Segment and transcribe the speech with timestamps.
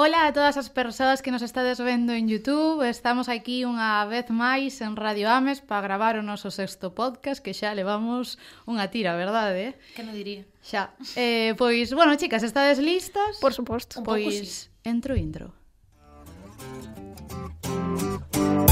[0.00, 2.88] Ola a todas as persoas que nos estades vendo en Youtube.
[2.88, 7.52] Estamos aquí unha vez máis en Radio Ames Para gravar o noso sexto podcast Que
[7.52, 9.76] xa levamos unha tira, verdade?
[9.76, 9.92] Eh?
[9.92, 10.48] Que non diría.
[10.64, 10.96] Xa.
[11.20, 13.44] Eh, Pois, bueno, chicas, estades listas?
[13.44, 14.00] Por suposto.
[14.00, 15.52] Pois, entro intro.
[17.60, 18.69] Música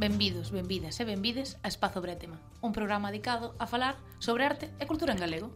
[0.00, 4.88] Benvidos, benvidas e benvides a Espazo Bretema, un programa dedicado a falar sobre arte e
[4.88, 5.52] cultura en galego.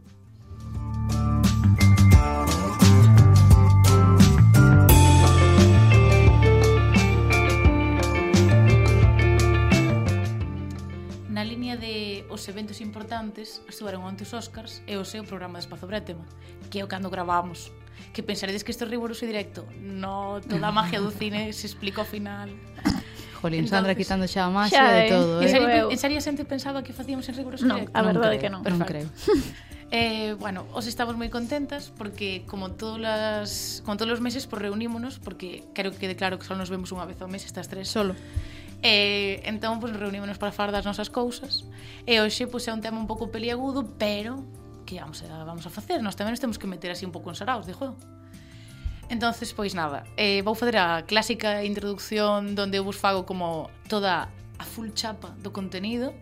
[11.32, 15.64] Na liña de os eventos importantes estuveron onte os Oscars e o seu programa de
[15.64, 16.28] Espazo Bretema,
[16.68, 17.72] que é o cando gravamos.
[18.12, 19.64] Que pensaredes que isto é riguroso e directo?
[19.80, 22.52] No, toda a magia do cine se explica ao final.
[23.44, 25.44] Jolín, Sandra quitando xa a máxia xa, de todo, eh?
[25.44, 27.92] En serio, en serio, a xente pensaba que facíamos en riguroso non, directo.
[27.92, 28.64] a verdade que non.
[28.64, 29.08] Non creo.
[29.96, 34.58] Eh, bueno, os estamos moi contentas porque como todas las, como todos os meses por
[34.58, 37.46] pues, reunímonos porque creo que de claro que só nos vemos unha vez ao mes
[37.46, 38.18] estas tres solo.
[38.82, 41.68] Eh, entón, pois, pues, reunímonos para falar das nosas cousas.
[42.08, 44.42] E hoxe, pois, pues, é un tema un pouco peliagudo, pero
[44.88, 46.02] que vamos a, vamos a facer?
[46.02, 47.94] Nós tamén nos temos que meter así un pouco en saraos de juego.
[49.10, 54.28] Entonces, pois nada, eh, vou fazer a clásica introducción donde eu vos fago como toda
[54.58, 56.14] a full chapa do contenido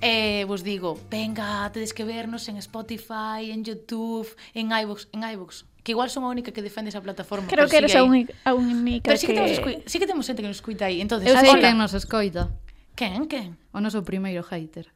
[0.00, 5.64] e vos digo, venga, tedes que vernos en Spotify, en Youtube, en iVoox, en iVoox,
[5.84, 7.46] que igual son a única que defende esa plataforma.
[7.46, 9.40] Creo que eres a, única, a única Pero sí que, que...
[9.40, 9.68] Temos escu...
[9.84, 11.04] sí que temos xente que nos escuita aí.
[11.04, 12.48] Entonces, eu sei quen nos escoita.
[12.96, 13.60] Quen, quen?
[13.76, 14.88] O noso primeiro hater.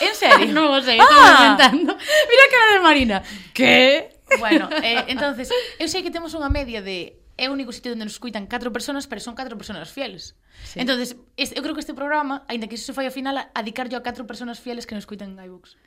[0.00, 0.52] En serio?
[0.56, 1.04] non o sei, ah!
[1.04, 1.92] estou inventando.
[2.00, 3.16] Mira a cara de Marina.
[3.52, 4.17] Que?
[4.38, 5.48] Bueno, eh, entonces,
[5.78, 8.74] eu sei que temos unha media de é o único sitio onde nos escuitan catro
[8.74, 10.34] personas, pero son catro personas fieles.
[10.66, 10.82] Sí.
[10.82, 13.46] Entonces, es, eu creo que este programa, aínda que iso se fai ao final, a
[13.54, 15.78] adicarlo a catro personas fieles que nos escuitan en iBooks.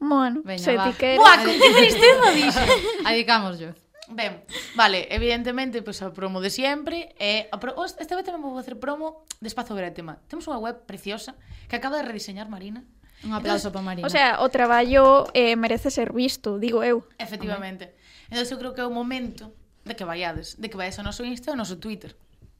[0.00, 0.90] Bueno, Veña, se va.
[0.90, 2.64] Buah, con que tristeza dixe.
[3.04, 3.76] Adicamos yo.
[4.08, 4.44] Ben,
[4.76, 7.72] vale, evidentemente, pois pues, a promo de sempre e eh, a pro...
[7.84, 10.20] esta vez tamén vou facer promo de Espazo Verá Tema.
[10.28, 11.36] Temos unha web preciosa
[11.72, 12.84] que acaba de rediseñar Marina.
[13.24, 14.06] Un aplauso para Marina.
[14.06, 17.08] O sea, o traballo eh, merece ser visto, digo eu.
[17.18, 17.96] Efectivamente.
[18.28, 19.52] Entón, eu creo que é o momento
[19.84, 22.16] de que vaiades, de que vaiades ao noso Insta e ao noso Twitter.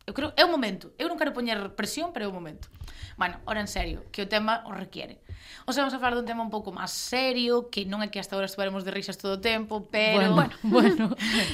[0.07, 0.93] Eu creo, é o momento.
[1.01, 2.69] Eu non quero poñer presión, pero é o momento.
[3.17, 5.25] Bueno, ora en serio, que o tema o requiere.
[5.65, 8.21] O sea, vamos a falar dun tema un pouco máis serio, que non é que
[8.21, 10.37] hasta agora estuveremos de risas todo o tempo, pero...
[10.37, 11.05] Bueno, bueno,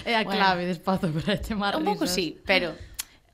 [0.03, 0.71] é a clave bueno.
[0.71, 1.78] de espazo para chamar.
[1.78, 2.75] Un pouco sí, pero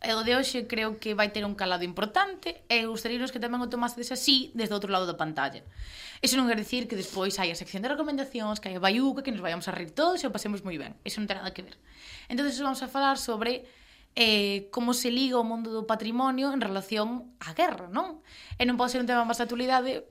[0.05, 3.65] E o de hoxe creo que vai ter un calado importante e os que tamén
[3.65, 5.65] o tomastedes así desde outro lado da pantalla.
[6.21, 9.25] Iso non quer dicir que despois hai a sección de recomendacións, que hai a baiuca,
[9.25, 10.93] que nos vayamos a rir todos e o pasemos moi ben.
[11.03, 11.81] Iso non ten nada que ver.
[12.29, 13.65] Entón, vamos a falar sobre
[14.17, 18.21] eh, como se liga o mundo do patrimonio en relación á guerra, non?
[18.61, 20.05] E non pode ser un tema máis de actualidade,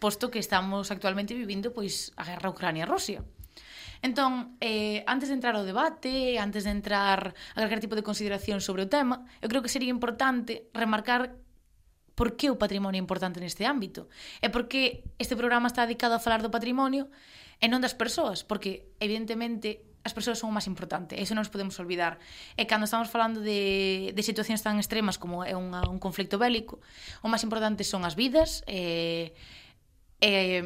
[0.00, 3.24] posto que estamos actualmente vivindo pois a guerra Ucrania-Rusia.
[4.06, 8.62] Entón, eh, antes de entrar ao debate, antes de entrar a calquer tipo de consideración
[8.62, 11.34] sobre o tema, eu creo que sería importante remarcar
[12.14, 14.06] por que o patrimonio é importante neste ámbito.
[14.38, 17.10] E por que este programa está dedicado a falar do patrimonio
[17.58, 21.42] e non das persoas, porque evidentemente as persoas son o máis importante, e iso non
[21.42, 22.22] nos podemos olvidar.
[22.54, 26.78] E cando estamos falando de, de situacións tan extremas como é unha, un conflicto bélico,
[27.20, 29.34] o máis importante son as vidas, e,
[30.22, 30.62] e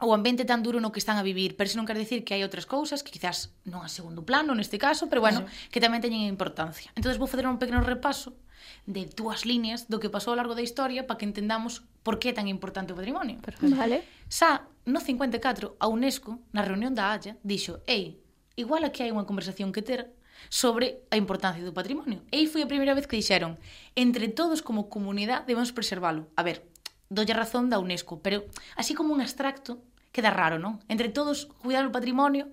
[0.00, 2.32] o ambiente tan duro no que están a vivir, pero iso non quer dicir que
[2.32, 6.00] hai outras cousas que quizás non a segundo plano neste caso, pero bueno, que tamén
[6.00, 6.88] teñen importancia.
[6.96, 8.32] Entonces vou facer un pequeno repaso
[8.88, 12.32] de dúas líneas do que pasou ao largo da historia para que entendamos por que
[12.32, 13.44] é tan importante o patrimonio.
[13.44, 13.76] Perfecto.
[13.76, 14.08] Vale.
[14.32, 18.24] Xa no 54 a UNESCO na reunión da Haya dixo: "Ei,
[18.56, 20.16] igual aquí hai unha conversación que ter
[20.48, 22.24] sobre a importancia do patrimonio".
[22.32, 23.60] E aí foi a primeira vez que dixeron:
[23.92, 26.32] "Entre todos como comunidade debemos preservalo".
[26.40, 26.64] A ver,
[27.12, 28.48] dolle razón da UNESCO, pero
[28.80, 30.82] así como un abstracto Queda raro, non?
[30.90, 32.50] Entre todos, cuidar o patrimonio.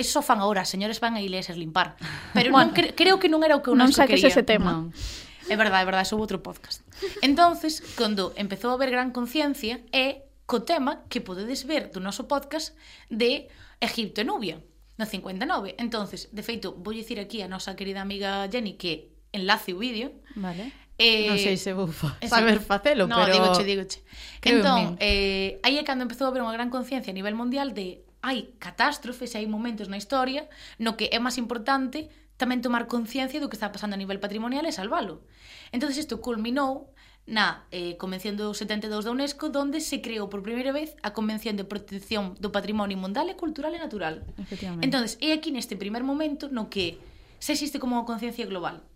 [0.00, 2.00] Eso só fan agora, señores van a iglesias limpar.
[2.32, 4.32] Pero non, cre creo que non era o que o non saques quería.
[4.32, 4.72] ese tema.
[4.72, 4.84] Non.
[5.52, 6.80] É verdade, é verdade, sou outro podcast.
[7.20, 12.24] Entonces, cando empezou a haber gran conciencia, é co tema que podedes ver do noso
[12.24, 12.72] podcast
[13.12, 14.56] de Egipto e Nubia,
[14.96, 15.76] no 59.
[15.76, 20.12] Entonces, de feito, vou dicir aquí a nosa querida amiga Jenny que enlace o vídeo.
[20.36, 20.72] Vale.
[21.02, 23.34] Eh, non sei se vou fa saber facelo, no, pero...
[23.34, 23.98] digoche, digoche.
[24.46, 28.06] Entón, eh, aí é cando empezou a haber unha gran conciencia a nivel mundial de
[28.22, 30.46] hai catástrofes, hai momentos na historia
[30.78, 32.06] no que é máis importante
[32.38, 35.26] tamén tomar conciencia do que está pasando a nivel patrimonial e salvalo.
[35.74, 36.94] Entón, isto culminou
[37.26, 41.58] na eh, Convención do 72 da UNESCO donde se creou por primeira vez a Convención
[41.58, 44.22] de Protección do Patrimonio Mundial e Cultural e Natural.
[44.82, 47.02] Entón, é aquí neste primer momento no que
[47.42, 48.86] se existe como unha conciencia global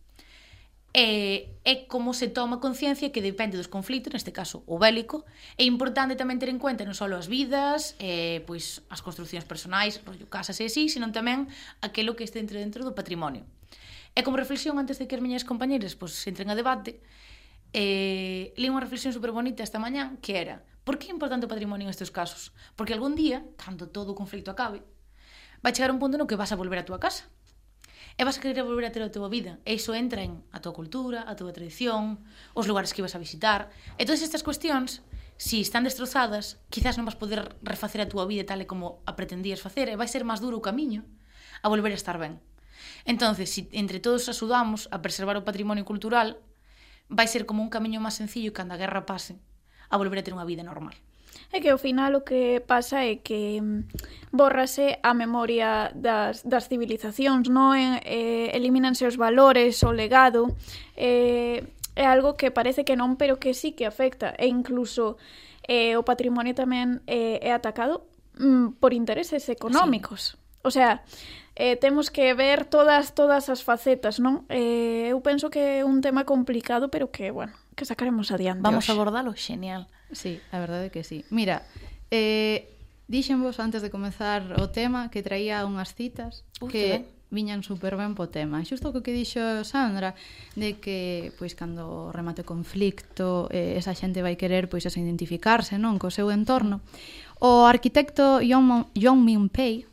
[0.96, 5.28] e, é como se toma conciencia que depende dos conflitos, neste caso o bélico,
[5.60, 10.00] é importante tamén ter en cuenta non só as vidas, eh, pois as construccións personais,
[10.00, 11.52] rollo casas e así, senón tamén
[11.84, 13.44] aquilo que este dentro dentro do patrimonio.
[14.16, 17.04] E como reflexión antes de que as miñas compañeiras pois, entren a debate,
[17.76, 21.52] eh, li unha reflexión super bonita esta mañán que era Por que é importante o
[21.52, 22.54] patrimonio nestes casos?
[22.78, 24.86] Porque algún día, cando todo o conflito acabe,
[25.58, 27.26] vai chegar un punto no que vas a volver a túa casa
[28.16, 29.60] e vas a querer volver a ter a tua vida.
[29.68, 32.24] E iso entra en a tua cultura, a tua tradición,
[32.56, 33.68] os lugares que ibas a visitar.
[34.00, 35.04] E todas estas cuestións,
[35.36, 39.12] si están destrozadas, quizás non vas poder refacer a tua vida tal e como a
[39.20, 41.04] pretendías facer, e vai ser máis duro o camiño
[41.60, 42.40] a volver a estar ben.
[43.04, 46.40] Entonces, si entre todos axudamos a preservar o patrimonio cultural,
[47.12, 49.36] vai ser como un camiño máis sencillo cando a guerra pase
[49.92, 50.96] a volver a ter unha vida normal.
[51.56, 53.88] É que ao final o que pasa é que mm,
[54.28, 57.72] borrase a memoria das, das civilizacións, non?
[58.04, 60.52] Eh, elimínanse os valores, o legado,
[61.00, 61.64] eh,
[61.96, 65.16] é algo que parece que non, pero que sí que afecta, e incluso
[65.64, 68.04] eh, o patrimonio tamén eh, é atacado
[68.36, 70.36] mm, por intereses económicos.
[70.36, 70.60] Sí.
[70.60, 71.08] O sea,
[71.56, 74.44] eh, temos que ver todas todas as facetas, non?
[74.52, 78.64] Eh, eu penso que é un tema complicado, pero que, bueno, que sacaremos adiante.
[78.64, 78.96] Vamos hoxe.
[78.96, 79.86] abordalo genial.
[80.10, 81.22] Sí, a verdade é que sí.
[81.28, 81.62] Mira,
[82.10, 82.72] eh,
[83.06, 88.16] dixenvos antes de comezar o tema que traía unhas citas Uf, que viñan super ben
[88.16, 88.62] po tema.
[88.64, 90.16] Xusto co que dixo Sandra
[90.56, 95.76] de que pois cando remate o conflicto eh, esa xente vai querer pois esa identificarse,
[95.76, 96.80] non, co seu entorno.
[97.42, 99.84] O arquitecto Yong, John Min Pei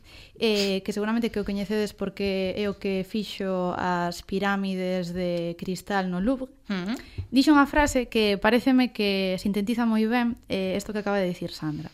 [0.44, 6.12] eh, que seguramente que o coñecedes porque é o que fixo as pirámides de cristal
[6.12, 6.96] no Louvre, uh -huh.
[7.32, 11.48] dixo unha frase que pareceme que sintetiza moi ben eh, isto que acaba de dicir
[11.48, 11.88] Sandra.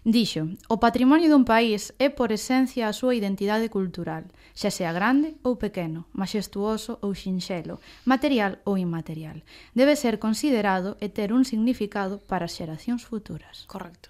[0.00, 4.24] Dixo, o patrimonio dun país é por esencia a súa identidade cultural,
[4.56, 9.44] xa sea grande ou pequeno, majestuoso ou xinxelo, material ou inmaterial.
[9.76, 13.68] Debe ser considerado e ter un significado para as xeracións futuras.
[13.68, 14.08] Correcto.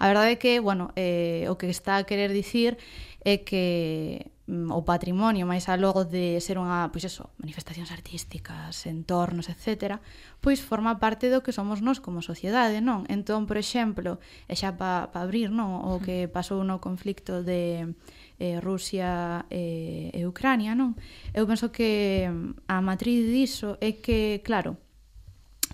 [0.00, 2.80] A verdade é que, bueno, eh, o que está a querer dicir
[3.24, 8.88] é que mm, o patrimonio, máis a logo de ser unha, pois eso, manifestacións artísticas,
[8.88, 10.00] entornos, etc.,
[10.40, 13.04] pois forma parte do que somos nós como sociedade, non?
[13.12, 14.16] Entón, por exemplo,
[14.48, 15.84] e xa para pa abrir, non?
[15.84, 17.92] O que pasou no conflicto de
[18.40, 20.96] eh, Rusia e, e Ucrania, non?
[21.36, 24.80] Eu penso que mm, a matriz diso é que, claro,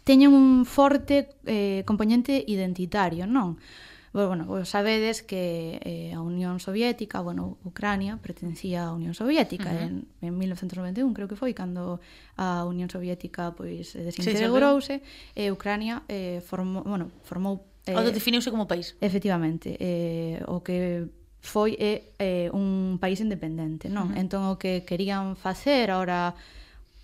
[0.02, 3.54] teñen un forte eh, componente identitario, non?
[3.54, 3.94] Non?
[4.24, 9.76] bueno, vos sabedes que eh, a Unión Soviética, bueno, Ucrania pertencía á Unión Soviética uh
[9.76, 9.84] -huh.
[9.84, 12.00] en, en 1991, creo que foi cando
[12.40, 15.04] a Unión Soviética pois eh, desintegrouse sí,
[15.36, 18.96] e Ucrania eh, formou, bueno, formou eh, autodefiniuse como país.
[19.04, 21.12] Efectivamente, eh, o que
[21.44, 24.10] foi é eh, un país independente, non?
[24.10, 24.22] Uh -huh.
[24.24, 26.34] Entón o que querían facer agora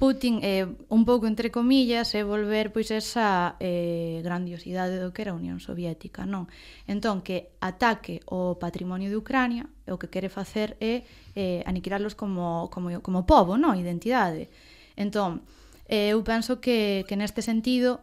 [0.03, 5.31] Putin eh, un pouco entre comillas é volver pois esa eh, grandiosidade do que era
[5.31, 6.51] a Unión Soviética, non?
[6.91, 11.07] Entón que ataque o patrimonio de Ucrania o que quere facer é
[11.39, 13.79] eh, aniquilarlos como, como, como povo, non?
[13.79, 14.51] Identidade.
[14.99, 15.47] Entón,
[15.87, 18.03] eh, eu penso que, que neste sentido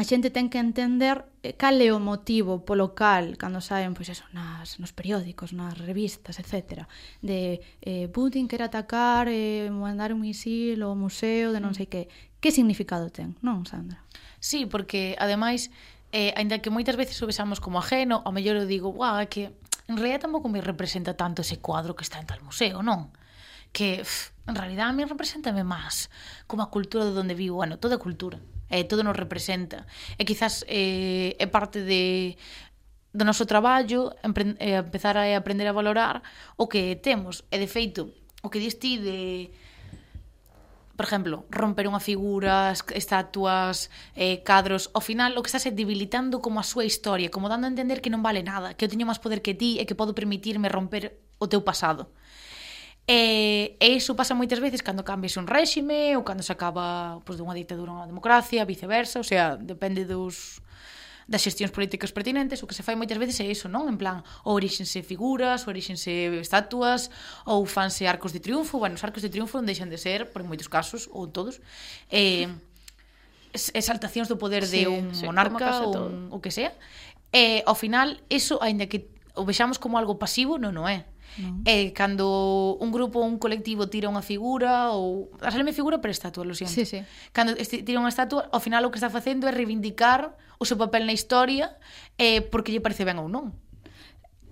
[0.00, 4.08] a xente ten que entender eh, cal é o motivo polo cal cando saen pois
[4.08, 6.88] eso, nas, nos periódicos, nas revistas, etc.
[7.20, 11.78] De eh, Putin quer atacar, eh, mandar un misil ao museo de non mm.
[11.78, 12.08] sei que.
[12.40, 14.00] Que significado ten, non, Sandra?
[14.40, 15.68] Sí, porque ademais,
[16.16, 19.52] eh, ainda que moitas veces o besamos como ajeno, ao mellor eu digo, guau, que
[19.84, 23.12] en realidad tampouco me representa tanto ese cuadro que está en tal museo, non?
[23.76, 26.08] Que, pff, en realidad, a mí representame máis
[26.48, 28.40] como a cultura de onde vivo, bueno, toda a cultura,
[28.70, 29.84] eh, todo nos representa.
[30.16, 32.38] E quizás eh, é parte de
[33.10, 36.22] do noso traballo eh, empezar a aprender a valorar
[36.54, 37.42] o que temos.
[37.50, 39.50] E, de feito, o que dis ti de
[41.00, 46.44] por exemplo, romper unha figura, estatuas, eh, cadros, ao final o que estás é debilitando
[46.44, 49.08] como a súa historia, como dando a entender que non vale nada, que eu teño
[49.08, 52.12] máis poder que ti e que podo permitirme romper o teu pasado.
[53.10, 57.42] E, e iso pasa moitas veces cando cambias un réxime ou cando se acaba pois,
[57.42, 60.62] dunha ditadura unha democracia, viceversa, o sea, depende dos
[61.26, 63.90] das xestións políticas pertinentes, o que se fai moitas veces é iso, non?
[63.90, 67.10] En plan, ou orixense figuras, ou orixense estatuas,
[67.50, 70.46] ou fanse arcos de triunfo, bueno, os arcos de triunfo non deixan de ser, por
[70.46, 71.58] moitos casos, ou todos,
[72.14, 72.46] eh,
[73.74, 76.74] exaltacións do poder sí, de un sí, monarca ou un, o que sea.
[77.34, 81.06] E, ao final, eso, aínda que o vexamos como algo pasivo, non o é.
[81.38, 81.62] Non.
[81.62, 85.30] É eh, cando un grupo ou un colectivo tira unha figura ou...
[85.38, 86.74] A figura pero estatua, lo siento.
[86.74, 87.04] Sí, sí.
[87.30, 91.06] Cando tira unha estatua, ao final o que está facendo é reivindicar o seu papel
[91.06, 91.78] na historia
[92.18, 93.54] eh, porque lle parece ben ou non.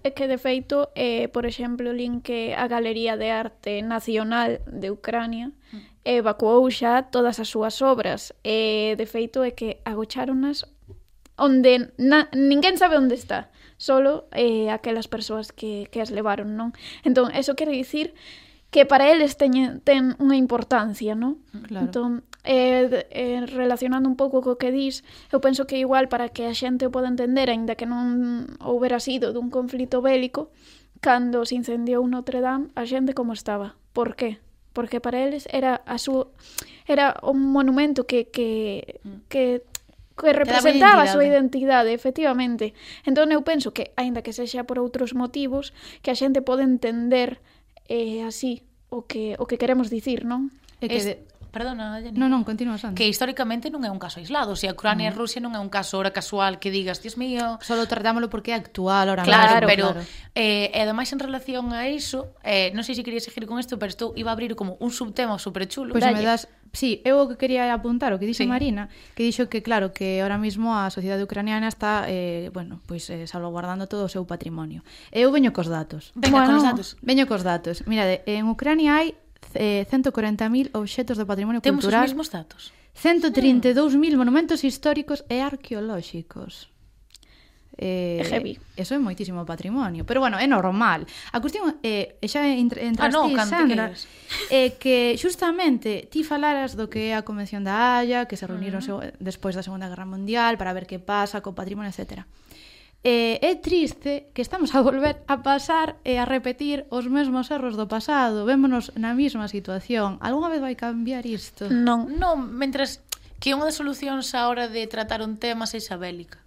[0.07, 4.95] É que, de feito, eh, por exemplo, lin que a Galería de Arte Nacional de
[4.95, 6.07] Ucrania mm.
[6.07, 8.33] evacuou xa todas as súas obras.
[8.47, 10.65] E, de feito, é que agocharonas
[11.39, 16.75] onde na, ninguén sabe onde está, solo eh, aquelas persoas que, que as levaron, non?
[17.07, 18.13] Entón, eso quere dicir
[18.71, 21.41] que para eles teñen, ten unha importancia, non?
[21.65, 21.89] Claro.
[21.89, 22.11] Entón,
[22.45, 26.53] eh, eh, relacionando un pouco co que dis, eu penso que igual para que a
[26.53, 30.53] xente o poda entender, aínda que non houbera sido dun conflito bélico,
[31.01, 33.81] cando se incendiou Notre Dame, a xente como estaba.
[33.97, 34.43] Por qué?
[34.77, 36.29] Porque para eles era a súa
[36.85, 39.33] era un monumento que que mm.
[39.33, 39.65] que
[40.19, 42.75] que representaba a súa identidade, efectivamente.
[43.07, 45.71] Entón eu penso que, aínda que sexa por outros motivos,
[46.03, 47.39] que a xente pode entender
[47.87, 50.51] eh, así o que o que queremos dicir, non?
[50.83, 51.07] É que es...
[51.07, 51.15] de...
[51.49, 52.13] Perdona, Jenny.
[52.21, 53.01] Non, non, continúa, Sandra.
[53.01, 54.53] Que históricamente non é un caso aislado.
[54.53, 55.13] O sea, Ucrania mm.
[55.13, 57.57] e Rusia non é un caso ora casual que digas, Dios mío...
[57.65, 59.87] Solo tratámoslo porque é actual ora Claro, mesmo, pero...
[59.97, 60.05] Claro.
[60.37, 63.81] Eh, e ademais, en relación a iso, eh, non sei se quería seguir con isto,
[63.81, 65.97] pero isto iba a abrir como un subtema super chulo.
[65.97, 68.51] Pois pues me das Sí, eu o que quería apuntar, o que dixo sí.
[68.51, 73.09] Marina, que dixo que claro, que ahora mismo a sociedade ucraniana está, eh, bueno, pois
[73.09, 74.85] pues, eh, salvaguardando todo o seu patrimonio.
[75.13, 76.13] Eu veño cos datos.
[76.15, 76.89] Venga, bueno, cos datos.
[77.01, 77.87] Veño cos datos.
[77.89, 79.17] Mirade, en Ucrania hai
[79.55, 82.05] eh, 140.000 obxectos do patrimonio Temos cultural.
[82.05, 82.61] Temos os mesmos datos.
[82.99, 86.69] 132.000 monumentos históricos e arqueolóxicos.
[87.79, 88.59] Eh, é heavy.
[88.75, 90.03] Eso é moitísimo patrimonio.
[90.03, 91.07] Pero bueno, é normal.
[91.31, 93.95] A cuestión, eh, xa entraste, ah, no, Sandra,
[94.51, 98.83] eh, que justamente ti falaras do que é a Convención da Haya, que se reuniron
[98.83, 99.15] uh -huh.
[99.23, 102.27] despois da Segunda Guerra Mundial para ver que pasa co patrimonio, etcétera.
[103.07, 107.79] Eh, é triste que estamos a volver a pasar e a repetir os mesmos erros
[107.79, 108.43] do pasado.
[108.43, 110.19] Vémonos na mesma situación.
[110.19, 111.71] alguna vez vai cambiar isto?
[111.71, 113.07] Non, non, mentres
[113.39, 116.43] que unha das solucións á hora de tratar un tema é bélica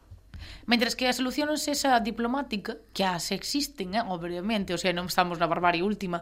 [0.65, 5.10] Mentres que a solución non sexa diplomática, que as existen, eh, obviamente, o sea, non
[5.10, 6.22] estamos na barbarie última,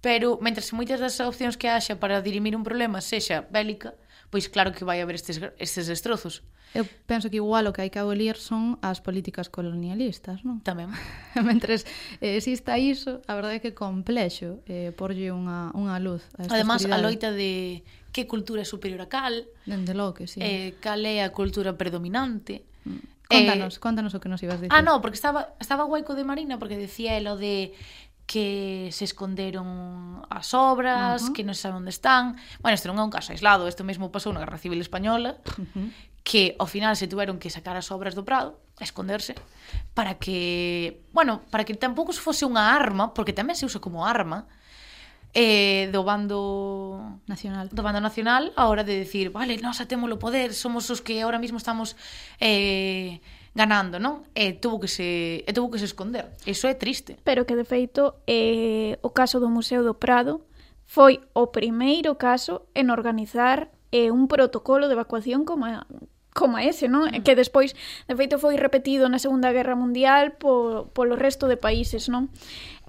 [0.00, 3.96] pero mentres moitas das opcións que haxa para dirimir un problema sexa bélica,
[4.32, 6.42] pois claro que vai haber estes, estes destrozos.
[6.74, 10.58] Eu penso que igual o que hai que abolir son as políticas colonialistas, non?
[10.66, 10.90] Tamén.
[11.38, 11.86] Mentres
[12.18, 16.26] eh, exista iso, a verdade é que complexo eh, porlle unha, unha luz.
[16.34, 19.46] A Además, a loita de que cultura é superior a cal.
[19.62, 20.42] Dende logo que sí.
[20.42, 22.66] Eh, cal é a cultura predominante.
[22.82, 23.13] Mm.
[23.28, 24.72] Contanos, eh, contanos o que nos ibas dicir.
[24.72, 27.72] Ah, no, porque estaba, estaba guai co de Marina porque decía elo de
[28.24, 31.32] que se esconderon as obras, uh -huh.
[31.32, 32.40] que non se sabe onde están.
[32.60, 35.64] Bueno, isto non é un caso aislado, isto mesmo pasou na Guerra Civil Española, uh
[35.64, 35.88] -huh.
[36.24, 39.36] que ao final se tiveron que sacar as obras do Prado, a esconderse,
[39.92, 44.08] para que, bueno, para que tampouco se fose unha arma, porque tamén se usa como
[44.08, 44.63] arma, uh
[45.34, 50.16] eh, do bando nacional do bando nacional a hora de decir vale, nós atemos o
[50.16, 51.98] poder, somos os que ahora mismo estamos
[52.38, 53.20] eh,
[53.54, 54.26] ganando, non?
[54.34, 56.34] E tuvo que se e tuvo que se esconder.
[56.46, 57.18] Eso é triste.
[57.22, 60.42] Pero que de feito eh, o caso do Museo do Prado
[60.86, 65.86] foi o primeiro caso en organizar eh, un protocolo de evacuación como a,
[66.34, 67.06] como ese, non?
[67.06, 67.22] Mm.
[67.22, 67.78] Que despois,
[68.10, 72.26] de feito, foi repetido na Segunda Guerra Mundial po, polo resto de países, non?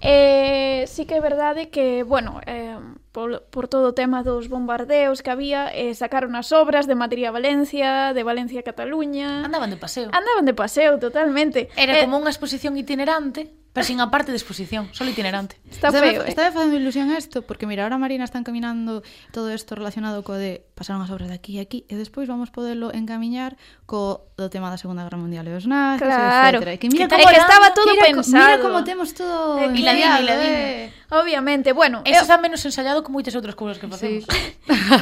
[0.00, 2.76] Eh, sí que é verdade que, bueno, eh,
[3.12, 7.24] por, por todo o tema dos bombardeos que había, eh, sacaron as obras de Madrid
[7.24, 9.44] a Valencia, de Valencia a Cataluña...
[9.44, 10.12] Andaban de paseo.
[10.12, 11.72] Andaban de paseo, totalmente.
[11.80, 15.60] Era eh, como unha exposición itinerante pero sin a parte de exposición, solo itinerante.
[15.68, 16.28] Está feo, eh?
[16.28, 19.02] Está facendo ilusión isto, porque mira, ahora Marina está encaminando
[19.32, 22.48] todo isto relacionado co de pasaron as obras de aquí e aquí, e despois vamos
[22.48, 26.64] podelo encamiñar co do tema da Segunda Guerra Mundial e os nazis, claro.
[26.64, 26.80] etc.
[26.80, 28.48] Que mira que, como que estaba todo mira, pensado.
[28.48, 29.60] Mira como temos todo...
[29.60, 30.48] Eh, enviado, la vida.
[30.48, 30.92] eh.
[31.12, 32.00] Obviamente, bueno...
[32.08, 34.24] Eso eh, está menos ensayado que moitas outras cousas que facemos.
[34.24, 34.40] Sí.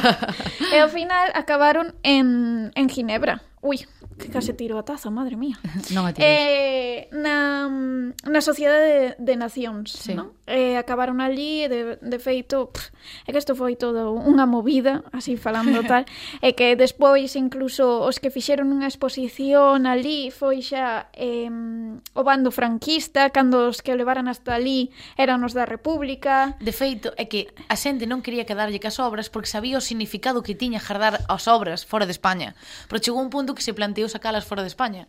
[0.75, 3.39] e ao final acabaron en, en Ginebra.
[3.63, 3.87] Ui,
[4.17, 5.59] que case tiro a taza, madre mía.
[5.95, 6.23] non a tiras.
[6.23, 7.67] Eh, na,
[8.23, 10.15] na Sociedade de, de Nacións, sí.
[10.15, 10.31] non?
[10.47, 12.95] Eh, acabaron ali, de, de feito, pff,
[13.27, 16.07] é que isto foi todo unha movida, así falando tal,
[16.39, 21.51] e que despois incluso os que fixeron unha exposición allí foi xa eh,
[22.15, 26.55] o bando franquista, cando os que o levaran hasta ali eran os da República.
[26.63, 30.39] De feito, é que a xente non quería quedarlle cas obras porque sabía o significado
[30.39, 32.55] que tiña jardar as obras fora de España.
[32.87, 35.07] Pero chegou un punto que se planteou decidiu sacalas fora de España.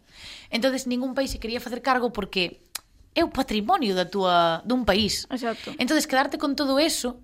[0.51, 2.65] Entonces ningún país se quería facer cargo porque
[3.15, 5.29] é o patrimonio da tua dun país.
[5.31, 5.73] Exacto.
[5.79, 7.21] Entonces quedarte con todo eso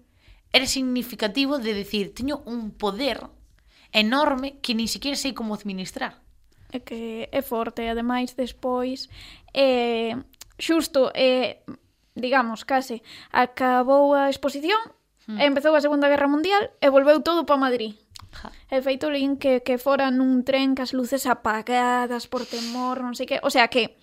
[0.53, 3.29] era significativo de decir, teño un poder
[3.93, 6.21] enorme que nin siquiera sei como administrar.
[6.73, 9.09] É que é forte, ademais despois
[9.53, 10.17] eh,
[10.57, 11.61] xusto eh,
[12.17, 14.81] digamos, case acabou a exposición
[15.27, 15.39] Hmm.
[15.39, 17.95] E empezou a Segunda Guerra Mundial e volveu todo para Madrid.
[18.33, 18.51] Ja.
[18.73, 23.29] E feito lín que, que fora nun tren cas luces apagadas por temor, non sei
[23.29, 23.39] que...
[23.45, 24.01] O sea que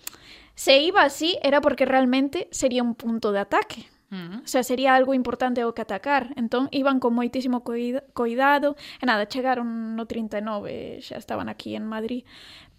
[0.54, 3.88] se iba así era porque realmente sería un punto de ataque.
[4.10, 4.42] Mm.
[4.44, 6.34] O sea, sería algo importante o que atacar.
[6.36, 12.26] Entón, iban con moitísimo coidado E nada, chegaron no 39, xa estaban aquí en Madrid.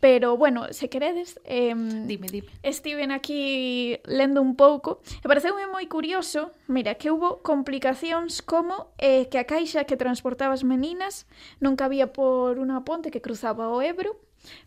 [0.02, 1.40] Pero, bueno, se queredes...
[1.46, 2.50] Eh, dime, dime.
[2.64, 9.30] Estiven aquí lendo un pouco e pareceume moi curioso, mira, que hubo complicacións como eh,
[9.30, 11.30] que a caixa que transportaba as meninas
[11.62, 14.18] non cabía por unha ponte que cruzaba o Ebro,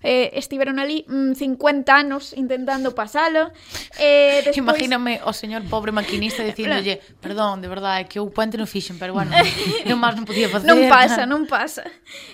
[0.04, 3.50] Eh, estiveron ali mm, 50 anos intentando pasalo.
[3.98, 4.58] Eh, despois...
[4.58, 9.00] Imagíname o señor pobre maquinista dicíndolle, perdón, de verdade, é que o puente non fixen,
[9.00, 9.32] pero bueno,
[9.88, 10.68] non máis non podía facer.
[10.68, 11.88] Non pasa, non pasa.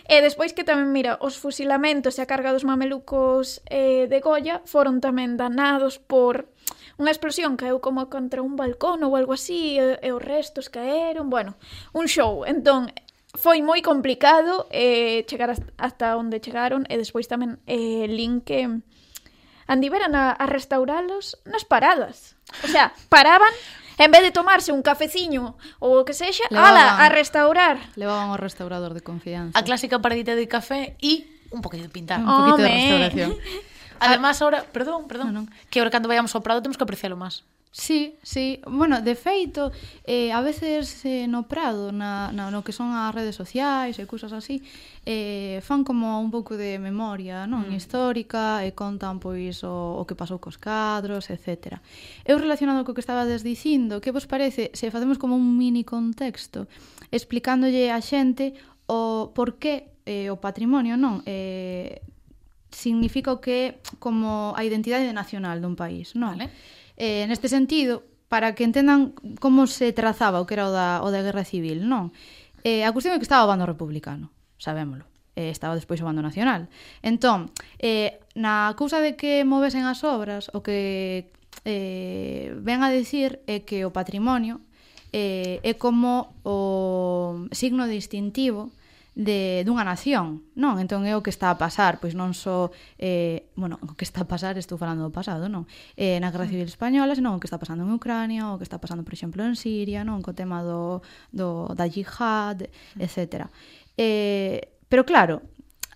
[0.07, 4.19] E eh, despois que tamén, mira, os fusilamentos e a carga dos mamelucos eh, de
[4.19, 6.51] Goya foron tamén danados por
[7.01, 11.33] unha explosión caeu como contra un balcón ou algo así e, e os restos caeron,
[11.33, 11.57] bueno,
[11.97, 12.45] un show.
[12.45, 12.93] Entón,
[13.35, 18.67] foi moi complicado eh, chegar hasta onde chegaron e despois tamén eh, Link que
[19.71, 22.35] andiveran a, a restauralos nas paradas.
[22.65, 23.53] O sea, paraban
[24.01, 27.77] en vez de tomarse un cafeciño ou o que sexa, Levaban- ala, a restaurar.
[27.95, 29.55] Levaban ao restaurador de confianza.
[29.55, 32.19] A clásica paradita de café e un poquinho de pintar.
[32.19, 32.79] Un poquito de Home.
[32.79, 33.31] restauración.
[34.01, 34.17] Ah.
[34.17, 35.49] Además, ahora, perdón, perdón, no, no.
[35.69, 37.45] que ahora cando vayamos ao Prado temos que aprecialo máis.
[37.73, 38.61] Sí, sí.
[38.67, 39.71] Bueno, de feito,
[40.05, 44.11] eh, a veces eh, no Prado, na, na, no que son as redes sociais e
[44.11, 44.59] cousas así,
[45.07, 47.79] eh, fan como un pouco de memoria non mm.
[47.79, 51.79] histórica e contan pois o, o que pasou cos cadros, etc.
[52.27, 56.67] Eu relacionado co que estabades dicindo, que vos parece se facemos como un mini contexto
[57.15, 58.51] explicándolle a xente
[58.91, 62.03] o por que eh, o patrimonio non eh,
[62.75, 66.35] significa o que como a identidade nacional dun país, non?
[66.35, 66.51] Vale
[67.01, 71.09] Eh, neste sentido, para que entendan como se trazaba o que era o da, o
[71.09, 72.13] da Guerra Civil, non?
[72.61, 74.29] Eh, a cuestión é que estaba o bando republicano,
[74.61, 75.09] sabémolo.
[75.33, 76.69] Eh, estaba despois o bando nacional.
[77.01, 77.49] Entón,
[77.81, 81.33] eh, na cousa de que movesen as obras, o que
[81.65, 84.61] eh, ven a decir é que o patrimonio
[85.17, 88.77] eh, é como o signo distintivo
[89.15, 90.79] de dunha nación, non?
[90.79, 94.23] Entón é o que está a pasar, pois non só eh, bueno, o que está
[94.23, 95.67] a pasar, estou falando do pasado, non?
[95.99, 96.53] Eh, na Guerra mm.
[96.55, 99.43] Civil Española, senón o que está pasando en Ucrania, o que está pasando, por exemplo,
[99.43, 100.23] en Siria, non?
[100.23, 101.03] Co tema do,
[101.35, 103.03] do da jihad, mm.
[103.03, 103.51] etc.
[103.99, 105.43] Eh, pero claro,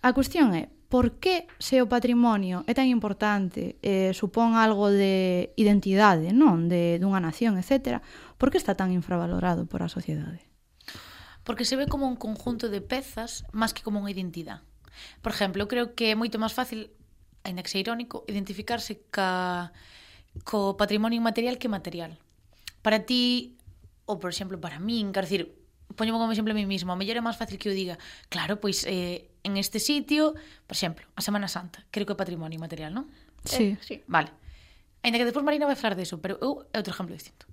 [0.03, 5.50] a cuestión é, por que se o patrimonio é tan importante, eh, supón algo de
[5.59, 6.70] identidade, non?
[6.70, 7.98] De, dunha nación, etc.
[8.38, 10.54] Por que está tan infravalorado por a sociedade?
[11.44, 14.64] porque se ve como un conjunto de pezas máis que como unha identidade.
[15.20, 16.88] Por exemplo, eu creo que é moito máis fácil,
[17.44, 19.70] ainda que sea irónico, identificarse ca,
[20.42, 22.16] co patrimonio inmaterial que material.
[22.80, 23.54] Para ti,
[24.09, 25.52] ou por exemplo, para min, quero dicir,
[25.94, 28.00] poño como exemplo a mí mismo, a mellor é máis fácil que eu diga,
[28.33, 30.35] claro, pois eh, en este sitio,
[30.66, 33.07] por exemplo, a Semana Santa, creo que é patrimonio inmaterial, non?
[33.44, 33.76] Sí.
[33.76, 33.94] Eh, sí.
[34.09, 34.33] Vale.
[35.04, 37.44] Ainda que despois Marina vai falar deso, pero eu é outro exemplo distinto.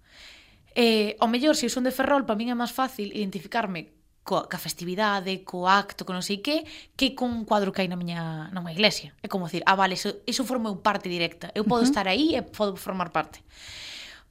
[0.75, 3.91] Eh, ao mellor, se eu son de Ferrol, para min é máis fácil identificarme
[4.23, 6.63] co, ca festividade, co acto, co non sei que,
[6.95, 9.11] que con un cuadro que hai na miña, na miña iglesia.
[9.19, 11.51] É como dicir, ah, vale, eso, eso forma un parte directa.
[11.57, 11.91] Eu podo uh -huh.
[11.91, 13.43] estar aí e podo formar parte.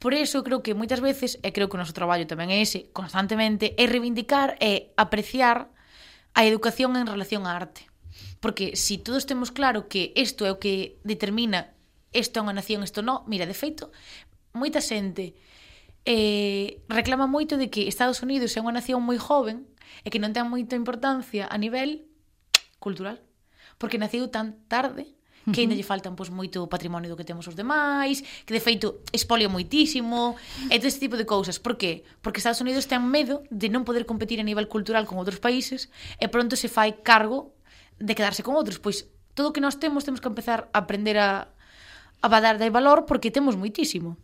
[0.01, 2.89] Por eso creo que moitas veces, e creo que o noso traballo tamén é ese,
[2.97, 5.69] constantemente, é reivindicar e apreciar
[6.33, 7.85] a educación en relación á arte.
[8.41, 11.77] Porque se si todos temos claro que isto é o que determina
[12.17, 13.93] isto é unha nación, isto non, mira, de feito,
[14.57, 15.37] moita xente
[16.05, 19.69] eh, reclama moito de que Estados Unidos é unha nación moi joven
[20.05, 22.09] e que non ten moita importancia a nivel
[22.81, 23.21] cultural,
[23.77, 25.21] porque naciu tan tarde
[25.53, 29.01] que ainda lle faltan pois moito patrimonio do que temos os demais, que de feito
[29.11, 30.37] expolia moitísimo,
[30.69, 31.57] e todo este tipo de cousas.
[31.57, 32.05] Por qué?
[32.21, 35.89] Porque Estados Unidos ten medo de non poder competir a nivel cultural con outros países
[36.21, 37.57] e pronto se fai cargo
[37.97, 41.17] de quedarse con outros, pois todo o que nós temos temos que empezar a aprender
[41.17, 41.49] a
[42.21, 44.21] a dar de valor porque temos moitísimo.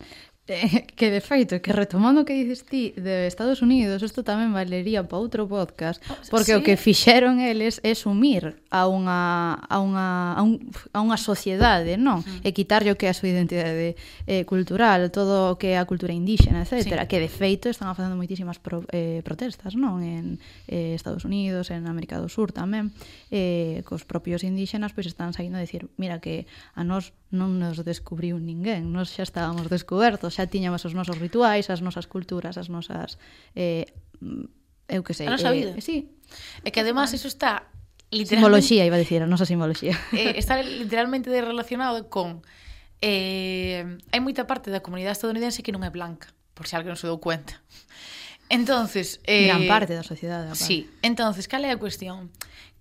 [0.57, 4.55] Eh, que de feito, que retomando o que dices ti de Estados Unidos, isto tamén
[4.55, 6.59] valería para outro podcast, oh, porque sí.
[6.59, 10.63] o que fixeron eles é sumir a unha a unha a, un,
[10.95, 12.23] a unha sociedade, non?
[12.23, 12.47] Mm.
[12.47, 13.99] E quitarlle o que é a súa identidade
[14.31, 17.11] eh, cultural, todo o que é a cultura indígena, etcétera, sí.
[17.11, 19.99] que de feito están facendo moitísimas pro, eh, protestas, non?
[20.07, 20.39] En
[20.71, 22.95] eh, Estados Unidos, en América do Sur tamén,
[23.35, 26.47] eh, cos propios indígenas pois están saindo a decir, mira que
[26.79, 31.67] a nós non nos descubriu ninguén, nos xa estábamos descobertos, xa tiñamos os nosos rituais,
[31.73, 33.19] as nosas culturas, as nosas
[33.59, 33.91] eh,
[34.87, 35.27] eu que sei.
[35.27, 35.73] A nosa eh, vida.
[35.75, 36.15] Eh, sí.
[36.63, 37.19] E que además ah.
[37.19, 37.67] iso está
[38.11, 38.39] literalmente...
[38.39, 39.99] Simboloxía, iba a dicir, a nosa simboloxía.
[40.15, 42.47] Eh, está literalmente relacionado con
[43.03, 43.83] eh,
[44.15, 47.11] hai moita parte da comunidade estadounidense que non é blanca, por se alguén non se
[47.11, 47.59] dou cuenta.
[48.47, 50.55] Entonces, eh, gran parte da sociedade.
[50.55, 50.63] Rapaz.
[50.63, 52.31] Sí, entonces, cal é a cuestión?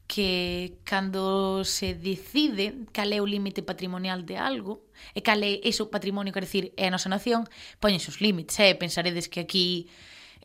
[0.07, 4.85] que cando se decide cal é o límite patrimonial de algo
[5.17, 7.49] e cal é iso patrimonio, quer decir, é a nosa nación,
[7.81, 8.77] poñen os límites, eh?
[8.77, 9.89] pensaredes que aquí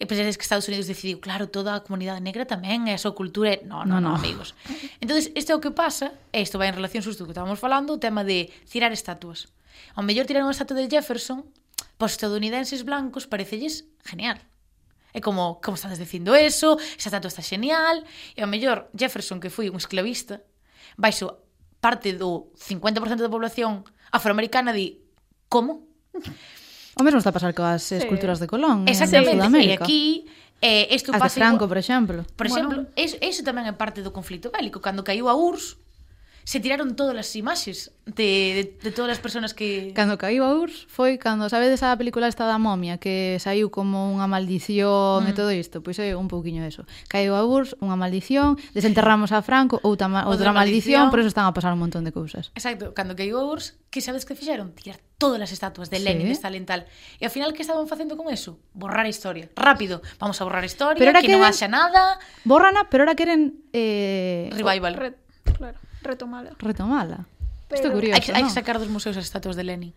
[0.00, 3.12] e pensaredes que Estados Unidos decidiu, claro, toda a comunidade negra tamén, é a súa
[3.12, 4.56] cultura, no, no, no, no, amigos.
[4.96, 7.92] Entón, isto é o que pasa, e isto vai en relación xusto que estábamos falando,
[7.92, 9.52] o tema de tirar estatuas.
[9.92, 11.44] Ao mellor tirar unha estatua de Jefferson,
[12.00, 14.40] para os estadounidenses blancos parecelles genial.
[15.12, 16.78] É como, como estás dicindo eso?
[16.96, 18.02] Esa estatua está xenial.
[18.34, 20.42] E ao mellor Jefferson, que foi un esclavista,
[20.94, 21.42] baixo
[21.80, 25.00] parte do 50% da población afroamericana di
[25.48, 25.88] como?
[26.94, 27.96] O mesmo está a pasar coas sí.
[27.96, 30.28] esculturas de Colón eh, Exactamente, e aquí
[30.60, 31.40] eh, isto pasa...
[31.40, 31.68] Franco, igual...
[31.72, 32.18] por exemplo.
[32.36, 32.92] Por exemplo, bueno.
[32.94, 34.84] eso, eso tamén é parte do conflito bélico.
[34.84, 35.80] Cando caiu a URSS,
[36.50, 39.94] se tiraron todas as imaxes de, de, de todas as persoas que...
[39.94, 44.10] Cando caiu a URSS foi cando, sabedes a película esta da momia que saiu como
[44.10, 45.30] unha maldición mm.
[45.30, 46.90] e todo isto, pois é un pouquiño eso.
[47.06, 51.30] Caiu a URSS, unha maldición, desenterramos a Franco, outra, outra, outra maldición, maldición, por eso
[51.30, 52.50] están a pasar un montón de cousas.
[52.58, 54.74] Exacto, cando caiu a URSS, que sabes que fixeron?
[54.74, 56.34] Tirar todas as estatuas de Lenin, sí.
[56.34, 56.82] de Stalin tal.
[57.22, 58.58] E ao final que estaban facendo con eso?
[58.74, 59.46] Borrar a historia.
[59.54, 61.38] Rápido, vamos a borrar a historia, pero que queren...
[61.38, 62.18] non haxa nada.
[62.42, 64.98] Borrana, pero ahora queren eh revival.
[64.98, 65.14] Re...
[65.54, 65.78] Claro
[66.10, 66.50] retomala.
[66.58, 67.18] Retomala.
[67.70, 67.78] Pero...
[67.78, 69.92] Isto é curioso, hai, hai que sacar dos museos as estatuas de Lenin.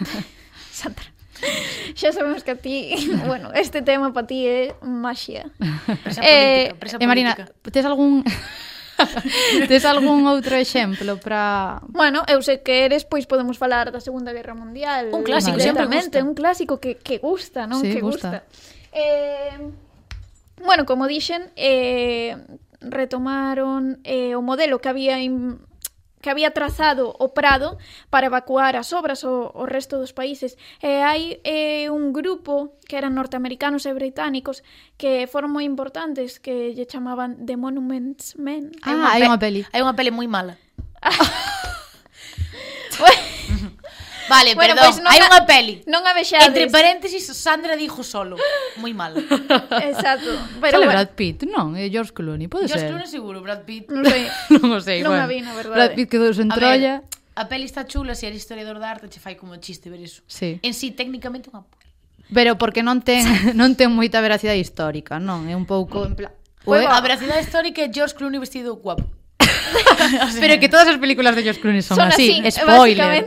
[0.70, 1.08] Sandra.
[1.94, 2.92] Xa sabemos que a ti,
[3.30, 5.48] bueno, este tema para ti é maxia.
[6.04, 7.72] Presa eh, política, presa eh, Marina, política.
[7.72, 8.24] tes algún
[9.68, 14.32] Tes algún outro exemplo para Bueno, eu sei que eres, pois podemos falar da Segunda
[14.32, 15.12] Guerra Mundial.
[15.12, 16.24] Un clásico, sempre gusta.
[16.24, 17.84] un clásico que que gusta, non?
[17.84, 18.40] Sí, que gusta.
[18.40, 18.96] gusta.
[18.96, 19.60] Eh,
[20.64, 22.40] bueno, como dixen, eh
[22.80, 25.60] retomaron eh, o modelo que había in,
[26.20, 27.78] que había trazado o Prado
[28.10, 30.58] para evacuar as obras o, o resto dos países.
[30.82, 34.66] E hai eh, un grupo que eran norteamericanos e británicos
[34.98, 38.74] que foron moi importantes que lle chamaban The Monuments Men.
[38.82, 39.62] Ah, hai unha peli.
[39.70, 40.58] Hai unha peli moi mala.
[44.28, 45.28] Vale, bueno, perdón, pues non hai a...
[45.30, 45.74] unha peli.
[45.86, 46.50] Non a vexades.
[46.50, 48.34] Entre paréntesis, Sandra dixo solo.
[48.82, 49.14] Moi mal.
[49.90, 50.34] Exacto.
[50.58, 50.98] Pero Sale bueno.
[50.98, 51.78] Brad Pitt, non?
[51.78, 52.90] E eh, George Clooney, pode George ser.
[52.90, 53.90] George Clooney seguro, Brad Pitt.
[53.90, 54.26] Non sei.
[54.54, 55.24] non o sei, non bueno.
[55.24, 55.76] a vi, na verdade.
[55.78, 57.02] Brad Pitt quedou sen trolla.
[57.36, 60.24] A peli está chula, se eres historiador de arte, che fai como chiste ver iso.
[60.26, 60.58] Sí.
[60.64, 61.62] En si, sí, técnicamente unha
[62.32, 63.22] Pero porque non ten
[63.60, 65.46] non ten moita veracidade histórica, non?
[65.46, 66.32] É un pouco en plan...
[66.66, 69.06] Bueno, a veracidade histórica é George Clooney vestido guapo.
[70.40, 73.24] Pero que todas as películas de George Clooney son, son así, así, spoiler.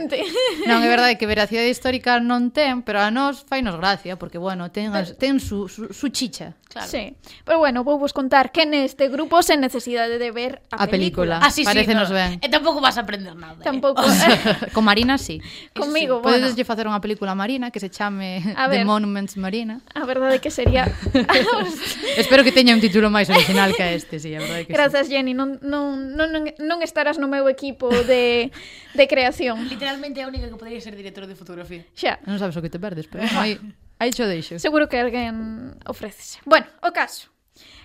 [0.66, 4.70] Non, é verdade que veracidade histórica non ten, pero a nós fainos gracia, porque, bueno,
[4.70, 6.54] ten, as, ten su, su, su chicha.
[6.70, 6.86] Claro.
[6.86, 7.16] Sí.
[7.44, 11.34] Pero bueno, vou vos contar que neste grupo sen necesidade de ver a, a película.
[11.34, 11.36] película.
[11.42, 12.14] Así ah, sí, Parece sí, nos no.
[12.14, 12.38] ben.
[12.38, 13.58] E tampouco vas a aprender nada.
[13.58, 13.66] Eh.
[13.66, 14.06] Tampouco.
[14.06, 14.70] Eh?
[14.74, 15.42] Con Marina, sí.
[15.74, 16.30] Comigo, sí.
[16.30, 16.46] bueno.
[16.70, 19.82] Facer unha película Marina que se chame a ver, The Monuments Marina.
[19.98, 20.86] A verdade que sería...
[22.14, 25.18] Espero que teña un título máis original que este, sí, a verdade que Gracias, sí.
[25.18, 25.34] Jenny.
[25.34, 28.54] Non, non, non non, non estarás no meu equipo de,
[28.94, 29.66] de creación.
[29.74, 31.84] Literalmente é a única que podría ser director de fotografía.
[31.92, 32.22] Xa.
[32.24, 33.58] Non sabes o que te perdes, pero aí,
[33.98, 34.56] aí xo deixo.
[34.62, 36.40] Seguro que alguén ofrécese.
[36.46, 37.28] Bueno, o caso.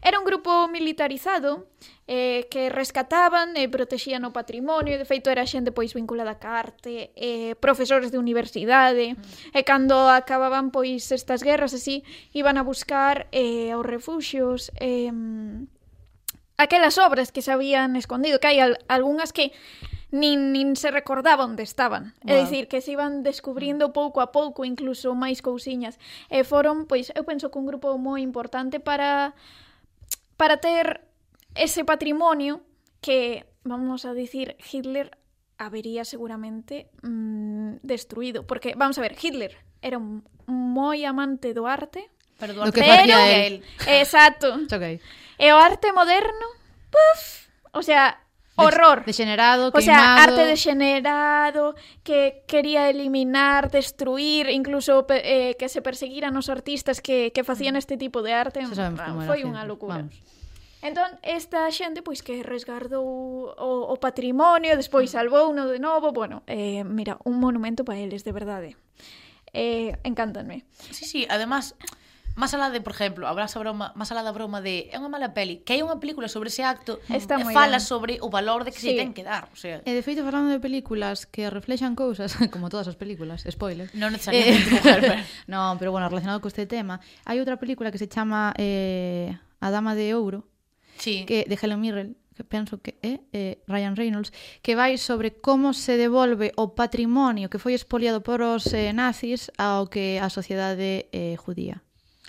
[0.02, 1.68] Era un grupo militarizado
[2.08, 6.50] eh, que rescataban e eh, protexían o patrimonio, de feito era xente pois vinculada a
[6.54, 9.58] arte, eh, profesores de universidade, mm.
[9.58, 12.06] e cando acababan pois estas guerras así,
[12.38, 15.10] iban a buscar eh, aos refuxios eh,
[16.58, 19.52] aquelas obras que se habían escondido, que hai al, algunhas que
[20.12, 22.16] nin, nin se recordaba onde estaban.
[22.24, 22.32] Wow.
[22.32, 26.00] É dicir, que se iban descubrindo pouco a pouco incluso máis cousiñas.
[26.32, 29.36] Eh, e foron, pois, eu penso que un grupo moi importante para
[30.40, 31.04] para ter
[31.56, 32.64] ese patrimonio
[33.00, 35.18] que, vamos a dicir, Hitler
[35.58, 38.44] habería seguramente mmm, destruído.
[38.44, 42.84] Porque, vamos a ver, Hitler era un moi amante do arte, Pero do, do que
[42.84, 43.64] facía él.
[43.88, 44.60] Exacto.
[44.68, 45.00] okay.
[45.38, 46.48] E o arte moderno,
[46.92, 48.20] puf, o sea,
[48.56, 49.04] horror.
[49.06, 49.80] Degenerado, queimado.
[49.80, 57.02] O sea, arte degenerado que quería eliminar, destruir, incluso eh, que se perseguiran os artistas
[57.02, 58.64] que, que facían este tipo de arte.
[59.28, 60.08] Foi unha locura.
[60.08, 60.16] Vamos.
[60.86, 63.02] Entón, esta xente, pois, que resgardou
[63.58, 68.22] o, o patrimonio, despois salvou uno de novo, bueno, eh, mira, un monumento para eles,
[68.22, 68.78] de verdade.
[69.50, 69.90] Eh.
[69.90, 70.62] eh, encántanme.
[70.94, 71.74] Sí, sí, además,
[72.36, 75.08] Más alá de, por exemplo, habrá esa broma, más alá da broma de é unha
[75.08, 77.88] mala peli, que hai unha película sobre ese acto Está eh, e fala bien.
[77.88, 78.92] sobre o valor de que sí.
[78.92, 79.80] se ten que dar, o sea.
[79.88, 83.88] E de feito falando de películas que reflexan cousas, como todas as películas, spoiler.
[83.96, 85.16] Non eh, necesariamente, eh, mujer, pero...
[85.48, 89.72] no, pero bueno, relacionado co este tema, hai outra película que se chama eh, A
[89.72, 90.46] dama de ouro.
[90.98, 91.26] Sí.
[91.26, 95.74] Que de Helen Mirren, que penso que é eh, Ryan Reynolds, que vai sobre como
[95.74, 101.08] se devolve o patrimonio que foi expoliado por os eh, nazis ao que a sociedade
[101.12, 101.82] eh, judía.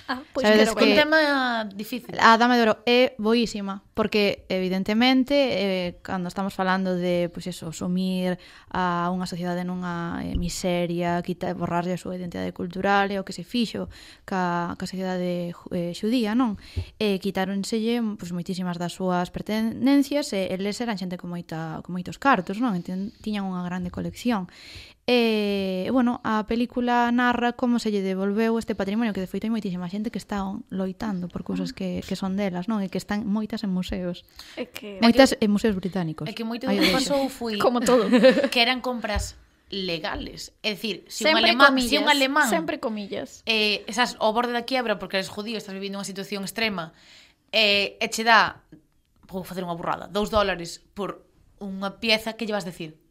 [0.09, 2.15] Ah, pois Sabedes que, que un tema difícil.
[2.23, 7.75] A Dama de Oro é boísima, porque evidentemente eh, cando estamos falando de pois eso,
[7.75, 8.39] sumir
[8.71, 13.35] a unha sociedade nunha eh, miseria, quitar borrarlle a súa identidade cultural e o que
[13.35, 13.91] se fixo
[14.23, 16.55] ca, ca sociedade eh, xudía, non?
[17.03, 22.23] E quitáronselle pois moitísimas das súas pertenencias e eles eran xente con moita con moitos
[22.23, 22.79] cartos, non?
[22.79, 24.47] Tiñan unha grande colección.
[25.09, 29.55] E, bueno, a película narra como se lle devolveu este patrimonio que de feito hai
[29.55, 32.83] moitísima xente que está loitando por cousas que, que son delas, non?
[32.83, 34.27] E que están moitas en museos.
[34.59, 34.99] É que...
[34.99, 36.27] Moitas en museos británicos.
[36.27, 38.11] É que moito do que pasou foi como todo,
[38.51, 39.39] que eran compras
[39.71, 40.51] legales.
[40.67, 43.47] É dicir, se sempre un alemán, comillas, se un alemán, sempre comillas.
[43.47, 46.91] Eh, esas ao borde da quiebra porque eres judío, estás vivindo unha situación extrema,
[47.55, 48.67] eh, e che dá
[49.31, 51.23] vou facer unha burrada, dous dólares por
[51.63, 53.06] unha pieza que llevas decir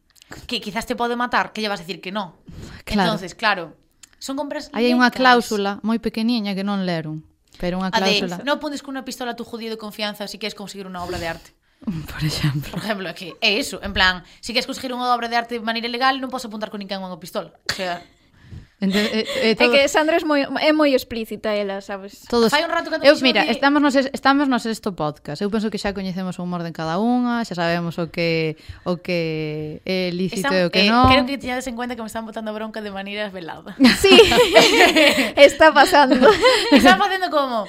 [0.46, 2.36] que quizás te pode matar, que lle vas a decir que no.
[2.84, 3.14] Claro.
[3.14, 3.76] Entonces, claro,
[4.18, 7.22] son compras Aí hai unha cláusula moi pequeniña que non leron,
[7.62, 8.36] pero unha cláusula.
[8.36, 10.58] A de, non podes con unha pistola a tu judío de confianza se si queres
[10.58, 11.50] conseguir unha obra de arte.
[12.10, 12.70] Por exemplo.
[12.72, 15.36] Por exemplo, é que é iso, en plan, se si queres conseguir unha obra de
[15.38, 17.54] arte de maneira legal, non podes apuntar con ninguén unha pistola.
[17.68, 18.02] O sea,
[18.78, 19.72] Ente, é, é, todo...
[19.72, 22.28] é que Sandra é moi, é moi explícita ela, sabes?
[22.28, 22.52] Todos...
[22.52, 23.56] Fai un rato que eu, mira, que...
[23.56, 25.40] estamos, nos, estamos nos sexto podcast.
[25.40, 29.00] Eu penso que xa coñecemos o humor de cada unha, xa sabemos o que o
[29.00, 31.08] que é lícito Están, e o que eh, non.
[31.08, 33.80] Creo que tiñades en cuenta que me están botando bronca de maneira velada.
[33.96, 34.12] Sí,
[35.40, 36.28] está pasando.
[36.68, 37.64] están facendo como,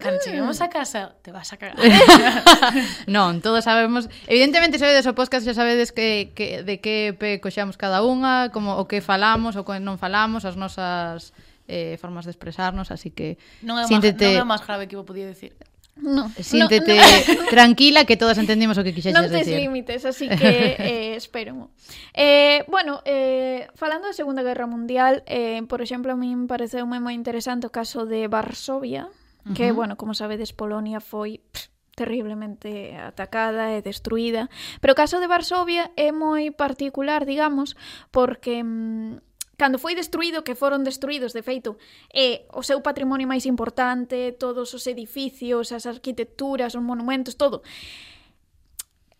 [0.00, 1.76] cando cheguemos a casa, te vas a cagar.
[3.06, 4.08] non, todos sabemos...
[4.26, 8.80] Evidentemente, sabedes o podcast, xa sabedes que, que, de que pe coxamos cada unha, como
[8.80, 11.36] o que falamos, o que non falamos, as nosas
[11.70, 13.36] eh, formas de expresarnos, así que...
[13.62, 14.34] Non é, síntete...
[14.34, 15.54] non é o máis grave que vou podía decir.
[15.60, 15.70] Eh,
[16.02, 17.48] no, Síntete no, no.
[17.50, 19.28] tranquila que todas entendimos o que quixeches decir.
[19.28, 19.60] Non tes decir.
[19.60, 21.68] límites, así que eh, espero.
[22.14, 26.98] Eh, bueno, eh, falando da Segunda Guerra Mundial, eh, por exemplo, a min pareceu moi
[26.98, 29.12] moi interesante o caso de Varsovia,
[29.54, 34.48] que, bueno, como sabedes, Polonia foi pff, terriblemente atacada e destruída.
[34.80, 37.76] Pero o caso de Varsovia é moi particular, digamos,
[38.08, 39.20] porque mmm,
[39.60, 41.76] cando foi destruído, que foron destruídos, de feito,
[42.08, 47.60] é o seu patrimonio máis importante, todos os edificios, as arquitecturas, os monumentos, todo.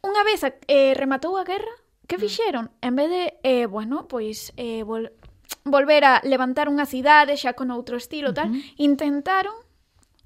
[0.00, 1.76] Unha vez eh, rematou a guerra,
[2.08, 2.22] que mm.
[2.24, 2.64] fixeron?
[2.80, 5.12] En vez de, eh, bueno, pois eh, vol
[5.68, 8.80] volver a levantar unha cidade xa con outro estilo, tal, uh -huh.
[8.80, 9.59] intentaron